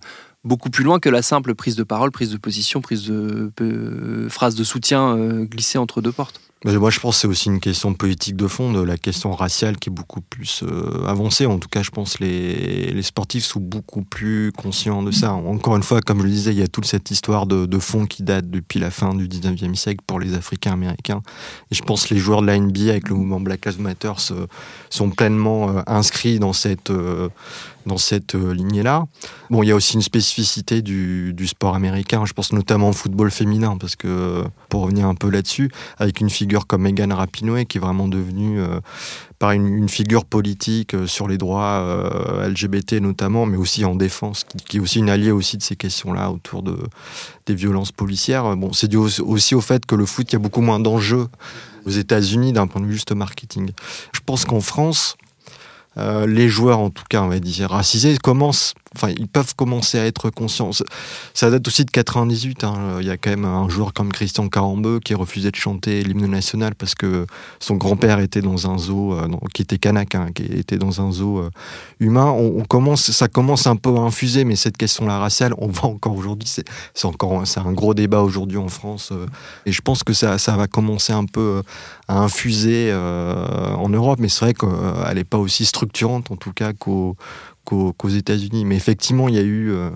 beaucoup 0.47 0.71
plus 0.71 0.85
loin 0.85 1.01
que 1.01 1.09
la 1.09 1.23
simple 1.23 1.55
prise 1.55 1.77
de 1.77 1.83
parole, 1.83 2.11
prise 2.11 2.31
de 2.31 2.39
position, 2.39 2.81
prise 2.81 3.07
de 3.07 3.51
euh, 3.61 4.29
phrase 4.29 4.55
de 4.55 4.65
soutien 4.65 5.17
euh, 5.17 5.45
glissée 5.45 5.79
entre 5.79 6.01
deux 6.01 6.13
portes. 6.13 6.41
Moi, 6.67 6.91
je 6.91 6.99
pense 6.99 7.15
que 7.15 7.21
c'est 7.21 7.29
aussi 7.29 7.49
une 7.49 7.61
question 7.61 7.95
politique 7.95 8.35
de 8.35 8.49
fond, 8.49 8.73
de 8.73 8.83
la 8.83 8.97
question 8.97 9.33
raciale 9.33 9.77
qui 9.77 9.89
est 9.89 9.93
beaucoup 9.93 10.21
plus 10.21 10.65
euh, 10.65 11.07
avancée. 11.07 11.47
En 11.47 11.59
tout 11.59 11.69
cas, 11.69 11.85
je 11.85 11.91
pense 11.91 12.17
que 12.17 12.25
les, 12.25 12.91
les 12.93 13.03
sportifs 13.03 13.45
sont 13.45 13.61
beaucoup 13.61 14.03
plus 14.03 14.51
conscients 14.51 15.05
de 15.05 15.13
ça. 15.13 15.33
Encore 15.33 15.77
une 15.77 15.85
fois, 15.85 16.01
comme 16.01 16.19
je 16.19 16.25
le 16.25 16.31
disais, 16.31 16.51
il 16.51 16.59
y 16.59 16.63
a 16.63 16.67
toute 16.67 16.87
cette 16.87 17.13
histoire 17.13 17.47
de, 17.47 17.67
de 17.67 17.79
fond 17.79 18.05
qui 18.05 18.25
date 18.25 18.51
depuis 18.51 18.81
la 18.81 18.91
fin 18.91 19.15
du 19.15 19.29
19e 19.29 19.77
siècle 19.77 20.03
pour 20.05 20.19
les 20.19 20.35
Africains 20.35 20.73
américains. 20.73 21.23
Et 21.71 21.77
je 21.77 21.83
pense 21.83 22.05
que 22.05 22.15
les 22.15 22.21
joueurs 22.21 22.43
de 22.43 22.49
la 22.49 22.59
NBA 22.59 22.91
avec 22.91 23.11
le 23.11 23.15
mouvement 23.15 23.39
Black 23.39 23.65
Lives 23.65 23.81
Matter 23.81 24.13
sont 24.91 25.11
pleinement 25.11 25.83
inscrits 25.87 26.41
dans 26.41 26.53
cette 26.53 26.91
dans 27.87 27.99
cette 27.99 28.35
euh, 28.35 28.53
lignée-là. 28.53 29.07
Bon, 29.51 29.63
il 29.63 29.69
y 29.69 29.73
a 29.73 29.77
aussi 29.77 29.95
une 29.95 30.03
spécificité 30.03 30.83
du, 30.83 31.35
sport 31.47 31.75
américain, 31.75 32.25
je 32.25 32.33
pense 32.33 32.53
notamment 32.53 32.91
au 32.91 32.93
football 32.93 33.31
féminin, 33.31 33.77
parce 33.79 33.95
que, 33.97 34.43
pour 34.69 34.83
revenir 34.83 35.07
un 35.07 35.15
peu 35.15 35.31
là-dessus, 35.31 35.71
avec 35.99 36.21
une 36.21 36.29
figure 36.29 36.67
comme 36.67 36.83
Megan 36.83 37.13
Rapinoe, 37.13 37.65
qui 37.65 37.79
est 37.79 37.81
vraiment 37.81 38.09
devenue 38.09 38.61
euh, 38.61 38.81
par 39.39 39.53
une, 39.53 39.89
figure 39.89 40.25
politique 40.25 40.95
euh, 40.95 41.07
sur 41.07 41.29
les 41.29 41.39
droits 41.39 41.85
LGBT 42.49 42.95
notamment, 42.95 43.47
mais 43.47 43.57
aussi 43.57 43.85
en 43.85 43.95
défense, 43.95 44.45
qui, 44.69 44.79
est 44.79 44.81
aussi 44.81 44.99
une 44.99 45.11
alliée 45.11 45.31
aussi 45.31 45.57
de 45.57 45.63
ces 45.63 45.77
questions-là 45.77 46.31
autour 46.31 46.63
de, 46.63 46.77
des 47.47 47.55
violences 47.55 47.93
policières. 47.93 48.57
Bon, 48.57 48.73
c'est 48.73 48.89
dû 48.89 48.97
aussi 48.97 49.55
au 49.55 49.61
fait 49.61 49.87
que 49.87 49.95
le 49.95 50.07
foot, 50.07 50.31
il 50.31 50.35
y 50.35 50.37
a 50.37 50.41
beaucoup 50.41 50.63
moins 50.63 50.81
d'enjeux 50.81 51.29
aux 51.87 51.91
États-Unis 51.91 52.53
d'un 52.53 52.67
point 52.67 52.81
de 52.81 52.87
vue 52.87 52.95
juste 52.95 53.13
marketing. 53.13 53.71
Je 54.13 54.21
pense 54.25 54.45
qu'en 54.45 54.61
France, 54.61 55.17
euh, 55.21 55.26
les 55.97 56.49
joueurs, 56.49 56.79
en 56.79 56.91
tout 56.91 57.05
cas, 57.09 57.23
on 57.23 57.29
va 57.29 57.39
dire 57.39 57.71
racisés, 57.71 58.17
commencent 58.19 58.75
enfin, 58.97 59.13
ils 59.17 59.29
peuvent 59.29 59.55
commencer 59.55 59.99
à 59.99 60.07
être 60.07 60.31
conscients. 60.31 60.71
Ça 61.35 61.51
date 61.51 61.67
aussi 61.69 61.85
de 61.85 61.91
98. 61.91 62.65
Hein. 62.65 62.97
Il 63.01 63.07
y 63.07 63.11
a 63.11 63.17
quand 63.17 63.31
même 63.31 63.45
un 63.45 63.69
joueur 63.69 63.93
comme 63.93 64.13
Christian 64.13 64.49
Carambeu 64.49 65.01
qui 65.01 65.15
refusait 65.15 65.51
de 65.51 65.57
chanter 65.57 66.03
l'hymne 66.03 66.27
national 66.27 66.75
parce 66.75 66.95
que 66.95 67.27
son 67.61 67.77
grand-père 67.77 68.21
était 68.21 68.43
dans 68.43 68.71
un 68.71 68.79
zoo, 68.79 69.15
euh, 69.15 69.29
qui 69.53 69.63
était 69.63 69.79
kanak, 69.79 70.15
hein, 70.15 70.29
qui 70.35 70.45
était 70.45 70.79
dans 70.79 71.01
un 71.01 71.13
zoo 71.13 71.39
euh, 71.39 71.51
humain. 72.01 72.27
On, 72.27 72.65
commence, 72.65 73.11
ça 73.11 73.29
commence 73.29 73.67
un 73.67 73.77
peu 73.77 73.95
à 73.97 74.01
infuser, 74.01 74.45
mais 74.45 74.57
cette 74.57 74.77
question-là 74.77 75.19
raciale, 75.19 75.55
on 75.59 75.69
voit 75.69 75.91
encore 75.91 76.17
aujourd'hui, 76.17 76.49
c'est 76.49 77.05
encore, 77.05 77.43
un 77.57 77.73
gros 77.73 77.95
débat 77.95 78.21
aujourd'hui 78.21 78.59
en 78.59 78.69
France. 78.69 79.11
Euh, 79.13 79.27
et 79.67 79.73
je 79.73 79.81
pense 79.81 80.03
que 80.03 80.13
ça, 80.13 80.39
ça 80.39 80.57
va 80.57 80.67
commencer 80.67 81.13
un 81.13 81.25
peu 81.25 81.63
à 82.09 82.19
infuser 82.19 82.93
en 82.95 83.89
Europe, 83.89 84.19
mais 84.21 84.29
c'est 84.29 84.45
vrai 84.45 84.55
qu'elle 84.55 85.15
n'est 85.15 85.25
pas 85.25 85.39
aussi 85.39 85.65
structurante 85.65 86.31
en 86.31 86.37
tout 86.37 86.53
cas 86.53 86.73
qu'au 86.73 87.17
qu'aux 87.67 88.09
États-Unis. 88.09 88.65
Mais 88.65 88.77
effectivement, 88.77 89.29
il 89.29 89.35
y 89.35 89.39
a 89.39 89.43
eu, 89.43 89.73
euh, 89.73 89.91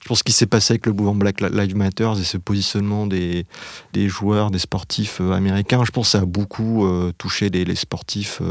je 0.00 0.08
pense, 0.08 0.18
ce 0.18 0.24
qui 0.24 0.32
s'est 0.32 0.46
passé 0.46 0.74
avec 0.74 0.86
le 0.86 0.92
mouvement 0.92 1.14
Black 1.14 1.40
Lives 1.40 1.76
Matter 1.76 2.10
et 2.18 2.22
ce 2.22 2.36
positionnement 2.36 3.06
des, 3.06 3.46
des 3.92 4.08
joueurs, 4.08 4.50
des 4.50 4.58
sportifs 4.58 5.20
euh, 5.20 5.32
américains. 5.32 5.84
Je 5.84 5.90
pense 5.90 6.06
que 6.06 6.10
ça 6.12 6.20
a 6.20 6.26
beaucoup 6.26 6.86
euh, 6.86 7.12
touché 7.16 7.48
les, 7.48 7.64
les 7.64 7.74
sportifs, 7.74 8.42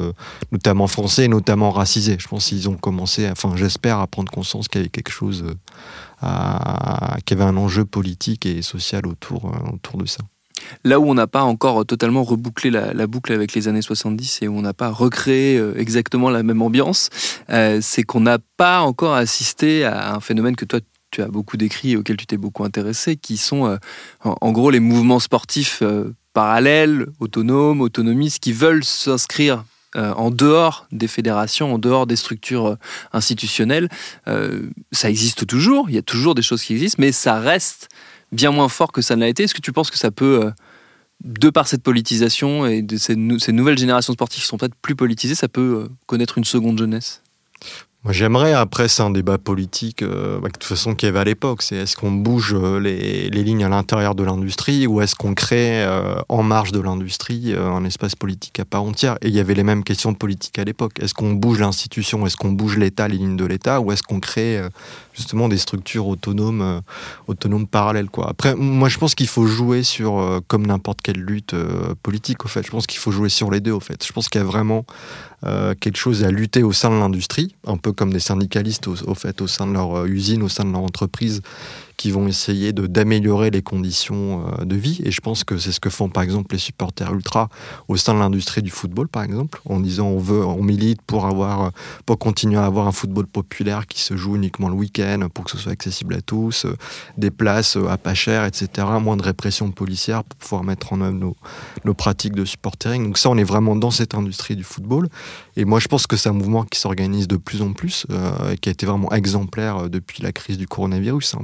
notamment 0.52 0.88
français, 0.88 1.28
notamment 1.28 1.72
racisés. 1.72 2.18
Je 2.20 2.28
pense 2.28 2.48
qu'ils 2.48 2.68
ont 2.68 2.78
commencé, 2.78 3.30
enfin, 3.30 3.56
j'espère, 3.56 4.00
à 4.00 4.08
prendre 4.08 4.32
conscience 4.32 4.68
qu'il 4.68 4.82
y 4.82 4.84
avait 4.84 4.90
quelque 4.90 5.12
chose, 5.12 5.46
qu'il 6.20 6.28
y 6.28 7.42
avait 7.42 7.50
un 7.50 7.58
enjeu 7.58 7.86
politique 7.86 8.46
et 8.46 8.62
social 8.62 9.06
autour, 9.06 9.52
autour 9.72 9.98
de 9.98 10.06
ça. 10.06 10.24
Là 10.84 11.00
où 11.00 11.10
on 11.10 11.14
n'a 11.14 11.28
pas 11.28 11.44
encore 11.44 11.86
totalement 11.86 12.24
rebouclé 12.24 12.70
la, 12.70 13.08
boucle 13.08 13.34
avec 13.34 13.54
les 13.54 13.68
années 13.68 13.82
70 13.82 14.40
et 14.42 14.48
où 14.48 14.58
on 14.58 14.62
n'a 14.62 14.74
pas 14.74 14.90
recréé 14.90 15.58
euh, 15.58 15.74
exactement 15.78 16.30
la 16.30 16.44
même 16.44 16.62
ambiance, 16.62 17.10
euh, 17.50 17.80
c'est 17.82 18.04
qu'on 18.04 18.22
n'a 18.22 18.38
pas 18.58 18.82
encore 18.82 19.16
assisté 19.16 19.86
à 19.86 20.16
un 20.16 20.20
phénomène 20.20 20.56
que 20.56 20.66
toi 20.66 20.80
tu 21.10 21.22
as 21.22 21.28
beaucoup 21.28 21.56
décrit 21.56 21.92
et 21.92 21.98
auquel 21.98 22.18
tu 22.18 22.26
t'es 22.26 22.38
beaucoup 22.38 22.66
intéressé, 22.66 23.16
qui 23.16 23.38
sont 23.38 23.66
euh, 23.66 23.78
en, 24.24 24.52
gros 24.52 24.72
les 24.72 24.82
mouvements 24.82 25.20
sportifs 25.20 25.82
parallèles, 26.34 27.08
autonomes, 27.20 27.80
autonomistes, 27.80 28.40
qui 28.40 28.52
veulent 28.52 28.84
s'inscrire 28.84 29.64
en 29.96 30.30
dehors 30.30 30.86
des 30.92 31.08
fédérations, 31.08 31.74
en 31.74 31.78
dehors 31.80 32.08
des 32.08 32.18
structures 32.18 32.76
institutionnelles. 33.14 33.88
ça 34.92 35.10
existe 35.10 35.48
toujours, 35.48 35.90
il 35.90 35.96
y 35.96 35.98
a 35.98 36.04
toujours 36.04 36.36
des 36.36 36.42
choses 36.42 36.62
qui 36.62 36.74
existent, 36.74 36.98
mais 37.00 37.14
ça 37.14 37.40
reste 37.40 37.88
bien 38.32 38.52
moins 38.52 38.70
fort 38.70 38.92
que 38.92 39.02
ça 39.02 39.16
ne 39.16 39.22
l'a 39.22 39.28
été. 39.28 39.44
Est-ce 39.44 39.54
que 39.54 39.62
tu 39.62 39.72
penses 39.72 39.92
que 39.92 39.98
ça 39.98 40.12
peut, 40.12 40.46
euh, 40.46 40.52
de 41.24 41.50
par 41.50 41.68
cette 41.68 41.84
politisation 41.84 42.66
et 42.66 42.82
de 42.82 42.98
ces, 42.98 43.16
nouvelles 43.16 43.78
générations 43.78 44.14
sportives 44.14 44.42
qui 44.42 44.48
sont 44.48 44.58
peut-être 44.58 44.76
plus 44.76 44.96
politisées, 44.96 45.36
ça 45.36 45.48
peut 45.48 45.86
euh, 45.86 45.90
connaître 46.06 46.38
une 46.38 46.46
seconde 46.46 46.78
jeunesse? 46.78 47.22
Moi, 48.04 48.14
j'aimerais, 48.14 48.54
après, 48.54 48.88
c'est 48.88 49.02
un 49.02 49.10
débat 49.10 49.38
politique, 49.38 50.02
euh, 50.02 50.40
bah, 50.40 50.48
de 50.48 50.54
toute 50.54 50.64
façon, 50.64 50.96
qu'il 50.96 51.08
y 51.08 51.10
avait 51.10 51.20
à 51.20 51.24
l'époque. 51.24 51.62
C'est 51.62 51.76
est-ce 51.76 51.98
qu'on 51.98 52.12
bouge 52.12 52.56
les, 52.56 53.30
lignes 53.30 53.66
à 53.66 53.70
l'intérieur 53.70 54.16
de 54.16 54.24
l'industrie 54.24 54.88
ou 54.88 55.02
est-ce 55.02 55.16
qu'on 55.16 55.34
crée 55.34 55.86
en 56.30 56.44
marge 56.44 56.72
de 56.72 56.80
l'industrie 56.80 57.54
un 57.54 57.84
espace 57.84 58.16
politique 58.16 58.60
à 58.60 58.66
part 58.66 58.84
entière? 58.84 59.18
Et 59.22 59.28
il 59.28 59.34
y 59.34 59.40
avait 59.40 59.54
les 59.54 59.64
mêmes 59.64 59.84
questions 59.84 60.12
de 60.12 60.18
politique 60.18 60.58
à 60.60 60.64
l'époque. 60.64 60.94
Est-ce 61.02 61.14
qu'on 61.14 61.34
bouge 61.34 61.60
l'institution? 61.60 62.26
Est-ce 62.26 62.38
qu'on 62.38 62.52
bouge 62.52 62.78
l'État, 62.78 63.08
les 63.08 63.18
lignes 63.18 63.38
de 63.38 63.46
l'État? 63.46 63.82
Ou 63.82 63.92
est-ce 63.92 64.04
qu'on 64.04 64.20
crée 64.20 64.62
justement 65.18 65.50
des 65.50 65.58
structures 65.58 66.08
autonomes, 66.08 66.62
euh, 66.62 66.80
autonomes 67.28 67.68
parallèles. 67.68 68.10
Quoi? 68.10 68.30
Après, 68.30 68.56
moi, 68.56 68.88
je 68.88 68.98
pense 69.00 69.16
qu'il 69.16 69.28
faut 69.28 69.48
jouer 69.48 69.84
sur, 69.84 70.20
euh, 70.20 70.40
comme 70.48 70.66
n'importe 70.66 71.02
quelle 71.02 71.20
lutte 71.20 71.56
euh, 71.56 71.96
politique, 72.04 72.46
au 72.46 72.48
fait. 72.48 72.64
Je 72.64 72.72
pense 72.72 72.86
qu'il 72.86 73.00
faut 73.00 73.12
jouer 73.12 73.30
sur 73.30 73.50
les 73.50 73.60
deux, 73.60 73.72
au 73.72 73.80
fait. 73.80 74.06
Je 74.06 74.14
pense 74.14 74.30
qu'il 74.30 74.40
y 74.40 74.44
a 74.44 74.48
vraiment 74.48 74.86
quelque 75.42 75.98
chose 75.98 76.24
à 76.24 76.32
lutter 76.32 76.64
au 76.64 76.74
sein 76.74 76.90
de 76.90 76.96
l'industrie, 76.96 77.56
un 77.66 77.78
peu 77.78 77.94
comme 77.94 78.12
des 78.12 78.20
syndicalistes, 78.20 78.88
au, 78.88 79.16
fait, 79.16 79.42
au 79.42 79.48
sein 79.48 79.68
de 79.68 79.74
leur 79.74 80.06
usine, 80.06 80.42
au 80.44 80.50
sein 80.50 80.66
de 80.66 80.72
leur 80.72 80.82
entreprise, 80.82 81.42
qui 81.98 82.12
vont 82.12 82.28
essayer 82.28 82.74
de 82.74 82.88
d'améliorer 82.88 83.50
les 83.50 83.62
conditions 83.62 84.46
euh, 84.48 84.66
de 84.66 84.76
vie. 84.76 85.02
Et 85.04 85.12
je 85.12 85.20
pense 85.20 85.44
que 85.44 85.58
c'est 85.58 85.72
ce 85.72 85.80
que 85.80 85.90
font 85.90 86.10
par 86.10 86.24
exemple 86.24 86.54
les 86.54 86.60
supporters 86.60 87.12
ultra 87.14 87.50
au 87.88 87.98
sein 87.98 88.14
de 88.14 88.20
l'industrie 88.20 88.62
du 88.62 88.70
football, 88.70 89.08
par 89.08 89.24
exemple, 89.24 89.60
en 89.66 89.80
disant 89.80 90.08
on 90.08 90.20
veut, 90.20 90.46
on 90.46 90.64
milite 90.64 91.02
pour 91.02 91.26
avoir, 91.26 91.72
pour 92.06 92.18
continuer 92.20 92.58
à 92.58 92.66
avoir 92.66 92.88
un 92.88 92.92
football 92.92 93.26
populaire 93.26 93.88
qui 93.88 94.02
se 94.02 94.16
joue 94.16 94.36
uniquement 94.36 94.70
le 94.70 94.76
week-end, 94.76 95.28
pour 95.34 95.46
que 95.46 95.52
ce 95.52 95.58
soit 95.58 95.72
accessible 95.72 96.14
à 96.14 96.22
tous, 96.22 96.66
euh, 96.66 96.78
des 97.18 97.32
places 97.32 97.78
euh, 97.78 97.88
à 97.88 97.98
pas 97.98 98.14
cher, 98.14 98.46
etc. 98.46 98.88
Moins 99.02 99.18
de 99.18 99.24
répression 99.24 99.72
policière 99.72 100.24
pour 100.24 100.38
pouvoir 100.38 100.64
mettre 100.64 100.94
en 100.94 101.02
œuvre 101.02 101.18
nos, 101.18 101.36
nos 101.84 101.94
pratiques 101.94 102.36
de 102.36 102.46
supportering. 102.46 103.04
Donc 103.04 103.18
ça, 103.18 103.30
on 103.30 103.38
est 103.38 103.44
vraiment 103.44 103.76
dans 103.76 103.92
cette 103.92 104.14
industrie 104.14 104.56
du 104.56 104.64
football. 104.64 105.10
Et 105.58 105.66
moi, 105.66 105.80
je 105.80 105.88
pense 105.88 106.06
que 106.06 106.16
c'est 106.16 106.30
un 106.30 106.34
mouvement 106.34 106.64
qui 106.64 106.80
s'organise 106.80 107.28
de 107.28 107.36
plus 107.36 107.64
en 107.64 107.74
plus, 107.74 108.06
et 108.52 108.58
qui 108.58 108.70
a 108.70 108.72
été 108.72 108.86
vraiment 108.86 109.12
exemplaire 109.12 109.90
depuis 109.90 110.22
la 110.22 110.32
crise 110.32 110.58
du 110.58 110.68
coronavirus. 110.68 111.34
Hein. 111.34 111.42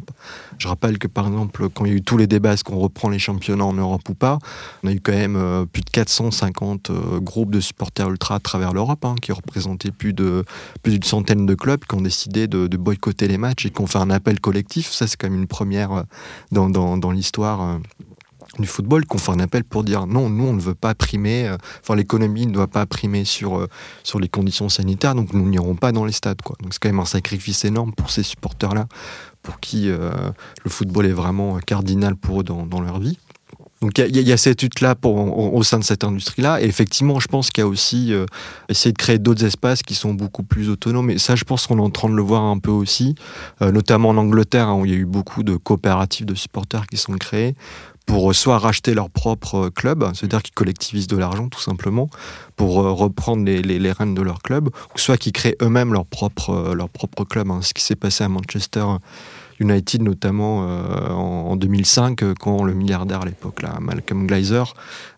Je 0.60 0.67
rappelle 0.67 0.99
que 0.99 1.08
par 1.08 1.28
exemple, 1.28 1.67
quand 1.69 1.86
il 1.86 1.91
y 1.91 1.93
a 1.93 1.97
eu 1.97 2.04
tous 2.04 2.17
les 2.17 2.28
débats, 2.28 2.54
est-ce 2.54 2.63
qu'on 2.63 2.78
reprend 2.78 3.10
les 3.10 3.19
championnats 3.19 3.65
en 3.65 3.73
Europe 3.73 4.08
ou 4.10 4.13
pas, 4.13 4.38
on 4.84 4.88
a 4.88 4.93
eu 4.93 4.99
quand 4.99 5.13
même 5.13 5.36
euh, 5.36 5.65
plus 5.65 5.82
de 5.82 5.89
450 5.89 6.89
euh, 6.89 7.19
groupes 7.19 7.52
de 7.52 7.60
supporters 7.60 8.10
ultra 8.10 8.36
à 8.36 8.39
travers 8.39 8.73
l'Europe, 8.73 9.04
hein, 9.06 9.15
qui 9.21 9.32
représentaient 9.32 9.91
plus 9.91 10.13
plus 10.13 10.91
d'une 10.91 11.04
centaine 11.04 11.45
de 11.45 11.56
clubs 11.56 11.84
qui 11.86 11.95
ont 11.95 12.02
décidé 12.02 12.47
de, 12.47 12.67
boycotter 12.78 13.28
les 13.28 13.38
matchs 13.38 13.65
et 13.65 13.69
qui 13.71 13.82
ont 13.82 13.88
fait 13.88 13.97
un 13.97 14.10
appel 14.10 14.39
collectif. 14.39 14.91
Ça, 14.91 15.08
c'est 15.08 15.17
quand 15.17 15.30
même 15.30 15.39
une 15.39 15.47
première 15.47 15.91
euh, 15.91 16.04
dans 16.52 17.12
l'histoire 17.12 17.80
du 18.59 18.67
football 18.67 19.05
qu'on 19.05 19.17
fait 19.17 19.31
un 19.31 19.39
appel 19.39 19.63
pour 19.63 19.83
dire 19.83 20.05
non, 20.05 20.29
nous 20.29 20.45
on 20.45 20.53
ne 20.53 20.61
veut 20.61 20.75
pas 20.75 20.93
primer, 20.93 21.47
euh, 21.47 21.57
enfin 21.81 21.95
l'économie 21.95 22.45
ne 22.45 22.51
doit 22.51 22.67
pas 22.67 22.85
primer 22.85 23.25
sur, 23.25 23.57
euh, 23.57 23.67
sur 24.03 24.19
les 24.19 24.27
conditions 24.27 24.69
sanitaires, 24.69 25.15
donc 25.15 25.33
nous 25.33 25.47
n'irons 25.47 25.75
pas 25.75 25.91
dans 25.91 26.05
les 26.05 26.11
stades. 26.11 26.37
Donc 26.61 26.73
c'est 26.73 26.79
quand 26.79 26.89
même 26.89 26.99
un 26.99 27.05
sacrifice 27.05 27.65
énorme 27.65 27.93
pour 27.93 28.11
ces 28.11 28.23
supporters-là, 28.23 28.87
pour 29.41 29.59
qui 29.59 29.89
euh, 29.89 30.11
le 30.63 30.69
football 30.69 31.05
est 31.05 31.13
vraiment 31.13 31.57
cardinal 31.59 32.15
pour 32.15 32.41
eux 32.41 32.43
dans, 32.43 32.81
leur 32.81 32.99
vie. 32.99 33.17
Donc 33.81 33.97
il 33.97 34.15
y, 34.15 34.31
a 34.31 34.37
cette 34.37 34.61
lutte-là 34.61 34.95
au, 35.03 35.61
sein 35.63 35.77
de 35.77 35.83
cette 35.83 36.05
industrie-là. 36.05 36.61
Et 36.61 36.65
effectivement, 36.65 37.19
je 37.19 37.27
pense 37.27 37.49
qu'il 37.49 37.63
y 37.63 37.65
a 37.65 37.67
aussi 37.67 38.13
essayer 38.69 38.93
de 38.93 38.97
créer 38.97 39.19
d'autres 39.19 39.43
espaces 39.43 39.83
qui 39.83 39.93
sont 39.93 40.13
beaucoup 40.13 40.43
plus 40.43 40.69
autonomes. 40.69 41.09
Et 41.09 41.17
ça, 41.17 41.35
je 41.35 41.43
pense 41.43 41.67
qu'on 41.67 41.77
est 41.77 41.81
en 41.81 41.89
train 41.89 42.07
de 42.07 42.15
le 42.15 42.21
voir 42.21 42.43
un 42.43 42.59
peu 42.59 42.71
aussi, 42.71 43.15
notamment 43.59 44.09
en 44.09 44.17
Angleterre, 44.17 44.69
hein, 44.69 44.75
où 44.79 44.85
il 44.85 44.91
y 44.93 44.95
a 44.95 44.97
eu 44.97 45.05
beaucoup 45.05 45.43
de 45.43 45.57
coopératives 45.57 46.25
de 46.25 46.33
supporters 46.33 46.87
qui 46.87 46.95
sont 46.95 47.17
créées 47.17 47.55
pour 48.05 48.33
soit 48.35 48.59
racheter 48.59 48.93
leur 48.93 49.09
propre 49.09 49.69
club, 49.69 50.05
c'est-à-dire 50.13 50.43
qu'ils 50.43 50.53
collectivisent 50.53 51.07
de 51.07 51.17
l'argent 51.17 51.49
tout 51.49 51.61
simplement, 51.61 52.09
pour 52.55 52.81
euh, 52.81 52.91
reprendre 52.91 53.45
les, 53.45 53.61
les, 53.61 53.91
rênes 53.91 54.13
de 54.13 54.21
leur 54.21 54.41
club, 54.41 54.67
ou 54.67 54.97
soit 54.97 55.17
qu'ils 55.17 55.31
créent 55.31 55.55
eux-mêmes 55.61 55.93
leur 55.93 56.05
propre, 56.05 56.49
euh, 56.49 56.73
leur 56.75 56.89
propre 56.89 57.23
club. 57.23 57.49
Hein. 57.49 57.61
Ce 57.61 57.73
qui 57.73 57.83
s'est 57.83 57.95
passé 57.95 58.23
à 58.23 58.29
Manchester 58.29 58.85
United 59.63 60.02
notamment 60.02 60.65
euh, 60.67 61.10
en, 61.10 61.52
en, 61.52 61.56
2005 61.56 62.21
euh, 62.21 62.34
quand 62.39 62.63
le 62.63 62.73
milliardaire 62.73 63.21
à 63.21 63.26
l'époque 63.26 63.62
là 63.62 63.78
Malcolm 63.80 64.28
Gleiser 64.28 64.63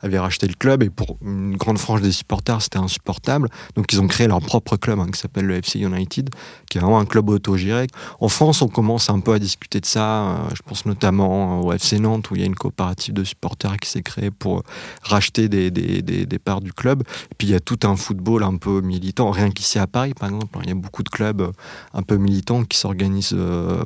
avait 0.01 0.19
racheté 0.19 0.47
le 0.47 0.53
club. 0.53 0.83
Et 0.83 0.89
pour 0.89 1.17
une 1.21 1.57
grande 1.57 1.77
frange 1.77 2.01
des 2.01 2.11
supporters 2.11 2.61
c'était 2.61 2.77
insupportable. 2.77 3.49
Donc 3.75 3.91
ils 3.91 3.99
ont 4.01 4.07
créé 4.07 4.27
leur 4.27 4.39
propre 4.41 4.77
club 4.77 4.99
hein, 4.99 5.07
qui 5.11 5.19
s'appelle 5.19 5.45
le 5.45 5.55
FC 5.55 5.79
United 5.79 6.29
qui 6.69 6.77
est 6.77 6.81
vraiment 6.81 6.99
un 6.99 7.05
club 7.05 7.29
autogéré. 7.29 7.87
En 8.19 8.29
France 8.29 8.61
on 8.61 8.67
commence 8.67 9.09
un 9.09 9.19
peu 9.19 9.33
à 9.33 9.39
discuter 9.39 9.79
de 9.79 9.85
ça. 9.85 10.05
Euh, 10.05 10.35
je 10.55 10.61
pense 10.61 10.85
notamment 10.85 11.61
au 11.61 11.73
FC 11.73 11.99
Nantes 11.99 12.29
où 12.31 12.35
il 12.35 12.41
y 12.41 12.43
a 12.43 12.47
une 12.47 12.55
coopérative 12.55 13.13
de 13.13 13.23
supporters 13.23 13.77
qui 13.77 13.89
s'est 13.89 14.03
créée 14.03 14.31
pour 14.31 14.63
racheter 15.01 15.49
des, 15.49 16.39
parts 16.43 16.61
du 16.61 16.73
club. 16.73 17.03
Et 17.31 17.35
puis 17.37 17.47
il 17.47 17.51
y 17.51 17.55
a 17.55 17.59
tout 17.59 17.79
un 17.83 17.95
football 17.95 18.43
un 18.43 18.57
peu 18.57 18.81
militant 18.81 19.31
rien 19.31 19.49
qu'ici 19.49 19.79
à 19.79 19.87
Paris 19.87 20.13
par 20.13 20.29
exemple. 20.29 20.59
Il 20.63 20.69
y 20.69 20.71
a 20.71 20.75
beaucoup 20.75 21.03
de 21.03 21.09
clubs 21.09 21.51
un 21.93 22.03
peu 22.03 22.17
militants 22.17 22.63
qui 22.63 22.77
s'organisent 22.77 23.35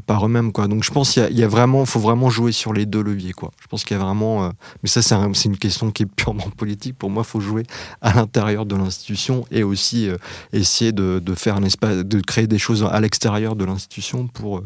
par 0.05 0.25
eux-mêmes 0.25 0.48
Donc 0.51 0.83
je 0.83 0.91
pense 0.91 1.11
qu'il 1.11 1.37
y, 1.37 1.43
a 1.43 1.47
vraiment, 1.47 1.85
faut 1.85 1.99
vraiment 1.99 2.29
jouer 2.29 2.51
sur 2.51 2.73
les 2.73 2.85
deux 2.85 3.01
leviers. 3.01 3.33
Quoi. 3.33 3.51
Je 3.61 3.67
pense 3.67 3.83
qu'il 3.83 3.97
y 3.97 3.99
a 3.99 4.03
vraiment, 4.03 4.45
euh, 4.45 4.49
mais 4.83 4.89
ça 4.89 5.01
c'est 5.01 5.15
un, 5.15 5.31
une 5.31 5.57
question 5.57 5.91
qui 5.91 6.03
est 6.03 6.05
purement 6.05 6.49
politique. 6.57 6.97
Pour 6.97 7.09
moi, 7.09 7.23
il 7.25 7.29
faut 7.29 7.39
jouer 7.39 7.63
à 8.01 8.13
l'intérieur 8.13 8.65
de 8.65 8.75
l'institution 8.75 9.45
et 9.51 9.63
aussi 9.63 10.09
euh, 10.09 10.17
essayer 10.53 10.91
de, 10.91 11.21
faire 11.35 11.55
un 11.55 11.63
espace, 11.63 11.97
de 11.97 12.19
créer 12.21 12.47
des 12.47 12.59
choses 12.59 12.83
à 12.83 12.99
l'extérieur 12.99 13.55
de 13.55 13.65
l'institution 13.65 14.27
pour 14.27 14.57
euh, 14.57 14.63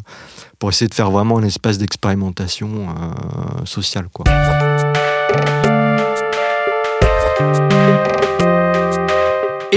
pour 0.59 0.69
essayer 0.69 0.87
de 0.87 0.93
faire 0.93 1.11
vraiment 1.11 1.37
un 1.39 1.43
espace 1.43 1.77
d'expérimentation 1.77 2.87
sociale. 3.65 4.07
Quoi. 4.13 4.23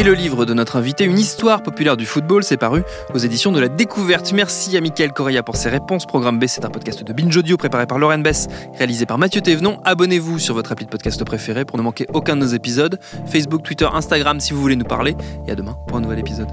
Le 0.06 0.12
livre 0.12 0.44
de 0.44 0.54
notre 0.54 0.76
invité, 0.76 1.02
Une 1.02 1.18
histoire 1.18 1.64
populaire 1.64 1.96
du 1.96 2.06
football, 2.06 2.44
s'est 2.44 2.56
paru 2.56 2.84
aux 3.12 3.18
éditions 3.18 3.50
de 3.50 3.58
la 3.58 3.66
Découverte. 3.66 4.32
Merci 4.32 4.76
à 4.76 4.80
Mickaël 4.80 5.12
Correa 5.12 5.42
pour 5.42 5.56
ses 5.56 5.68
réponses. 5.68 6.06
Programme 6.06 6.38
B, 6.38 6.44
c'est 6.46 6.64
un 6.64 6.70
podcast 6.70 7.02
de 7.02 7.12
Binge 7.12 7.36
Audio 7.36 7.56
préparé 7.56 7.88
par 7.88 7.98
Lauren 7.98 8.20
Bess, 8.20 8.46
réalisé 8.78 9.04
par 9.04 9.18
Mathieu 9.18 9.40
Thévenon. 9.40 9.80
Abonnez-vous 9.84 10.38
sur 10.38 10.54
votre 10.54 10.70
appli 10.70 10.84
de 10.84 10.90
podcast 10.90 11.24
préféré 11.24 11.64
pour 11.64 11.76
ne 11.76 11.82
manquer 11.82 12.06
aucun 12.14 12.36
de 12.36 12.42
nos 12.42 12.46
épisodes. 12.46 13.00
Facebook, 13.26 13.64
Twitter, 13.64 13.88
Instagram 13.92 14.38
si 14.38 14.52
vous 14.52 14.60
voulez 14.60 14.76
nous 14.76 14.84
parler. 14.84 15.16
Et 15.48 15.50
à 15.50 15.56
demain 15.56 15.76
pour 15.88 15.96
un 15.96 16.02
nouvel 16.02 16.20
épisode. 16.20 16.52